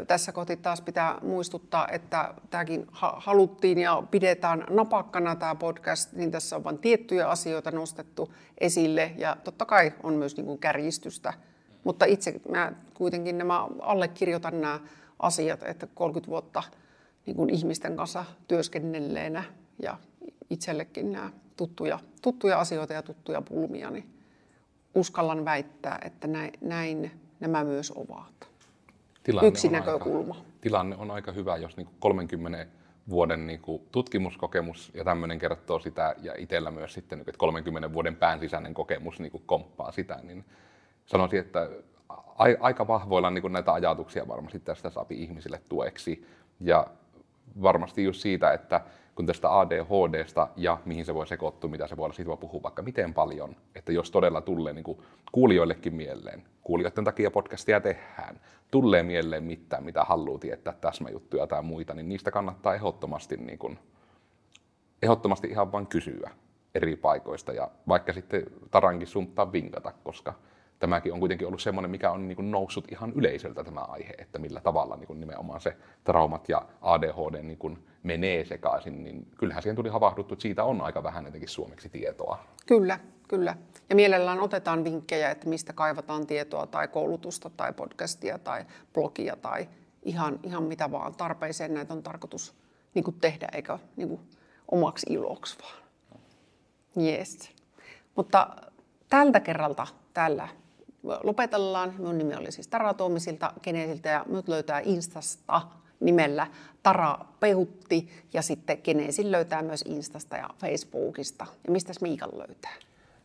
tässä 0.08 0.32
kohti 0.32 0.58
taas 0.58 0.82
pitää 0.82 1.18
muistuttaa, 1.22 1.88
että 1.88 2.34
tämäkin 2.50 2.88
haluttiin 2.92 3.78
ja 3.78 4.04
pidetään 4.12 4.66
napakkana 4.70 5.36
tämä 5.36 5.56
podcast, 5.56 6.14
niin 6.14 6.32
tässä 6.32 6.56
on 6.56 6.64
vain 6.64 6.78
tiettyjä 6.78 7.30
asioita 7.30 7.72
nostettu 7.72 8.34
esille 8.58 9.12
ja 9.18 9.38
totta 9.44 9.66
kai 9.66 9.94
on 10.04 10.14
myös 10.14 10.38
niin 10.38 10.46
kuin 10.46 10.60
kärjistystä. 10.60 11.34
Mutta 11.84 12.06
itse 12.06 12.42
mä 12.50 12.72
kuitenkin 12.94 13.38
nämä 13.38 13.68
allekirjoitan 13.82 14.62
nämä 14.62 14.80
asiat, 15.20 15.64
että 15.64 15.88
30 15.94 16.32
vuotta 16.32 16.64
niin 17.26 17.36
kuin 17.36 17.50
ihmisten 17.50 17.96
kanssa 17.96 18.26
työskennelleenä 18.48 19.44
ja 19.82 19.98
itsellekin 20.50 21.12
nämä 21.12 21.30
tuttuja, 21.58 22.00
tuttuja 22.22 22.60
asioita 22.60 22.94
ja 22.94 23.02
tuttuja 23.02 23.42
pulmia, 23.42 23.92
niin 23.92 24.10
uskallan 24.96 25.46
väittää, 25.46 26.00
että 26.06 26.28
näin, 26.28 26.54
näin 26.62 27.12
nämä 27.40 27.64
myös 27.64 27.94
ovat. 27.96 28.50
Tilanne 29.24 29.48
Yksi 29.48 29.70
näkökulma. 29.70 30.34
Aika, 30.36 30.48
tilanne 30.62 30.96
on 30.96 31.12
aika 31.12 31.32
hyvä, 31.32 31.58
jos 31.58 31.78
niin 31.78 31.90
30 32.00 32.68
vuoden 33.10 33.48
niin 33.48 33.62
kuin 33.62 33.82
tutkimuskokemus 33.92 34.92
ja 34.94 35.04
tämmöinen 35.04 35.40
kertoo 35.40 35.80
sitä, 35.80 36.16
ja 36.22 36.34
itsellä 36.38 36.72
myös 36.72 36.94
sitten, 36.94 37.20
että 37.20 37.34
30 37.38 37.94
vuoden 37.94 38.16
pään 38.16 38.40
sisäinen 38.40 38.74
kokemus 38.74 39.20
niin 39.20 39.32
kuin 39.32 39.44
komppaa 39.46 39.92
sitä, 39.92 40.20
niin 40.24 40.46
sanoisin, 41.06 41.40
että 41.40 41.70
aika 42.60 42.88
vahvoilla 42.88 43.30
niin 43.30 43.42
kuin 43.42 43.54
näitä 43.54 43.74
ajatuksia 43.74 44.28
varmasti 44.28 44.60
tästä 44.60 44.90
saa 44.90 45.06
ihmisille 45.10 45.62
tueksi. 45.70 46.26
Ja 46.60 46.88
varmasti 47.62 48.04
just 48.04 48.22
siitä, 48.22 48.54
että 48.54 48.82
kun 49.20 49.26
tästä 49.26 49.60
ADHDsta 49.60 50.48
ja 50.56 50.78
mihin 50.86 51.06
se 51.06 51.14
voi 51.14 51.28
sekoittua, 51.28 51.70
mitä 51.70 51.88
se 51.88 51.98
voi 51.98 52.06
olla, 52.06 52.14
siitä 52.14 52.30
voi 52.30 52.38
puhua 52.38 52.64
vaikka 52.64 52.82
miten 52.82 53.14
paljon, 53.14 53.56
että 53.76 53.92
jos 53.92 54.12
todella 54.12 54.42
tulee 54.42 54.74
niin 54.74 54.84
kuin 54.84 54.98
kuulijoillekin 55.32 55.96
mieleen, 55.96 56.44
kuulijoiden 56.64 57.04
takia 57.04 57.32
podcastia 57.32 57.82
tehdään, 57.82 58.40
tulee 58.72 59.04
mieleen 59.04 59.44
mitään, 59.44 59.84
mitä 59.84 60.04
haluaa 60.04 60.40
tietää 60.40 60.74
täsmäjuttuja 60.74 61.48
tai 61.48 61.64
muita, 61.64 61.94
niin 61.94 62.10
niistä 62.10 62.32
kannattaa 62.32 62.76
ehdottomasti, 62.76 63.38
niin 63.38 63.60
kuin, 63.60 63.80
ehdottomasti 65.02 65.48
ihan 65.48 65.72
vain 65.72 65.88
kysyä 65.88 66.32
eri 66.76 66.96
paikoista 66.96 67.54
ja 67.54 67.72
vaikka 67.88 68.14
sitten 68.14 68.44
tarankin 68.72 69.08
suuntaan 69.08 69.52
vinkata, 69.52 69.94
koska 70.04 70.34
tämäkin 70.80 71.14
on 71.14 71.20
kuitenkin 71.20 71.48
ollut 71.48 71.62
semmoinen, 71.62 71.92
mikä 71.92 72.12
on 72.12 72.28
niin 72.28 72.52
noussut 72.52 72.92
ihan 72.92 73.14
yleisöltä 73.16 73.64
tämä 73.64 73.80
aihe, 73.80 74.14
että 74.18 74.40
millä 74.40 74.62
tavalla 74.62 74.96
niin 74.96 75.20
nimenomaan 75.20 75.62
se 75.62 75.78
traumat 76.04 76.50
ja 76.50 76.66
ADHD 76.82 77.44
niin 77.44 77.78
menee 78.04 78.46
sekaisin, 78.46 79.04
niin 79.04 79.28
kyllähän 79.38 79.64
siihen 79.64 79.76
tuli 79.76 79.90
havahduttu, 79.90 80.34
että 80.34 80.42
siitä 80.42 80.64
on 80.64 80.82
aika 80.82 81.04
vähän 81.04 81.26
jotenkin 81.26 81.50
suomeksi 81.50 81.90
tietoa. 81.90 82.44
Kyllä, 82.68 83.00
kyllä. 83.28 83.56
Ja 83.90 83.96
mielellään 83.96 84.40
otetaan 84.40 84.84
vinkkejä, 84.84 85.32
että 85.32 85.50
mistä 85.50 85.74
kaivataan 85.74 86.28
tietoa 86.28 86.68
tai 86.68 86.88
koulutusta 86.88 87.50
tai 87.50 87.74
podcastia 87.74 88.40
tai 88.40 88.66
blogia 88.94 89.36
tai 89.36 89.70
ihan, 90.04 90.40
ihan 90.44 90.64
mitä 90.64 90.92
vaan 90.92 91.16
tarpeeseen 91.16 91.74
näitä 91.74 91.94
on 91.94 92.04
tarkoitus 92.04 92.56
niin 92.94 93.04
kuin 93.04 93.20
tehdä, 93.22 93.48
eikä 93.54 93.80
niin 93.96 94.10
kuin 94.10 94.22
omaksi 94.72 95.06
iloksi 95.10 95.58
vaan. 95.62 95.78
Yes. 96.98 97.52
Mutta 98.16 98.48
tältä 99.10 99.40
kerralta 99.40 99.88
tällä 100.14 100.48
lopetellaan. 101.04 101.94
Minun 101.98 102.18
nimi 102.18 102.36
oli 102.36 102.52
siis 102.52 102.68
Tara 102.68 102.94
Tuomisilta 102.94 103.54
Geneesiltä 103.64 104.10
ja 104.10 104.26
minut 104.28 104.48
löytää 104.48 104.80
Instasta 104.80 105.62
nimellä 106.00 106.48
Tara 106.84 107.18
Peutti 107.40 108.10
ja 108.34 108.42
sitten 108.42 108.78
Geneesin 108.84 109.32
löytää 109.32 109.62
myös 109.62 109.84
Instasta 109.88 110.38
ja 110.38 110.50
Facebookista. 110.58 111.46
Ja 111.68 111.72
mistä 111.72 111.94
Miikan 112.02 112.30
löytää? 112.38 112.74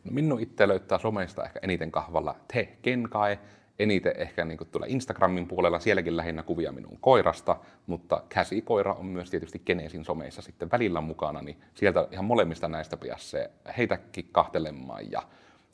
No 0.03 0.11
minun 0.11 0.39
itse 0.39 0.67
löytää 0.67 0.97
somesta 0.97 1.43
ehkä 1.43 1.59
eniten 1.63 1.91
kahvalla 1.91 2.35
Te 2.53 2.77
Kenkae. 2.81 3.39
Eniten 3.79 4.13
ehkä 4.17 4.45
niin 4.45 4.57
tuolla 4.71 4.85
Instagramin 4.89 5.47
puolella, 5.47 5.79
sielläkin 5.79 6.17
lähinnä 6.17 6.43
kuvia 6.43 6.71
minun 6.71 6.97
koirasta, 7.01 7.57
mutta 7.87 8.23
käsikoira 8.29 8.93
on 8.93 9.05
myös 9.05 9.29
tietysti 9.29 9.59
Geneesin 9.65 10.05
someissa 10.05 10.41
sitten 10.41 10.71
välillä 10.71 11.01
mukana, 11.01 11.41
niin 11.41 11.57
sieltä 11.73 12.07
ihan 12.11 12.25
molemmista 12.25 12.67
näistä 12.67 12.97
piässä 12.97 13.49
heitäkin 13.77 14.29
kahtelemaan 14.31 15.11
ja 15.11 15.21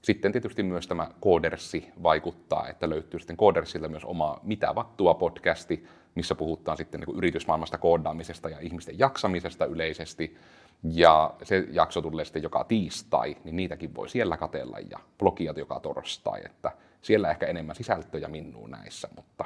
sitten 0.01 0.31
tietysti 0.31 0.63
myös 0.63 0.87
tämä 0.87 1.09
Koodersi 1.19 1.91
vaikuttaa, 2.03 2.67
että 2.67 2.89
löytyy 2.89 3.19
sitten 3.19 3.37
Koodersilta 3.37 3.87
myös 3.87 4.05
oma 4.05 4.39
Mitä 4.43 4.75
vattua 4.75 5.13
podcasti, 5.13 5.87
missä 6.15 6.35
puhutaan 6.35 6.77
sitten 6.77 6.99
niin 6.99 7.05
kuin 7.05 7.17
yritysmaailmasta 7.17 7.77
koodaamisesta 7.77 8.49
ja 8.49 8.59
ihmisten 8.59 8.99
jaksamisesta 8.99 9.65
yleisesti. 9.65 10.37
Ja 10.83 11.33
se 11.43 11.67
jakso 11.71 12.01
tulee 12.01 12.25
sitten 12.25 12.43
joka 12.43 12.63
tiistai, 12.63 13.37
niin 13.43 13.55
niitäkin 13.55 13.95
voi 13.95 14.09
siellä 14.09 14.37
katella 14.37 14.79
ja 14.79 14.99
blogiat 15.19 15.57
joka 15.57 15.79
torstai, 15.79 16.41
että 16.45 16.71
siellä 17.01 17.31
ehkä 17.31 17.45
enemmän 17.45 17.75
sisältöjä 17.75 18.27
minuun 18.27 18.71
näissä, 18.71 19.07
mutta 19.15 19.45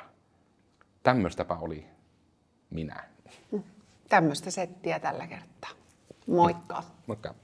tämmöistäpä 1.04 1.54
oli 1.54 1.86
minä. 2.70 3.04
Tämmöistä 4.10 4.52
settiä 4.52 5.00
tällä 5.00 5.28
kertaa. 5.28 5.70
Moikka! 6.28 6.84
Moikka! 7.08 7.36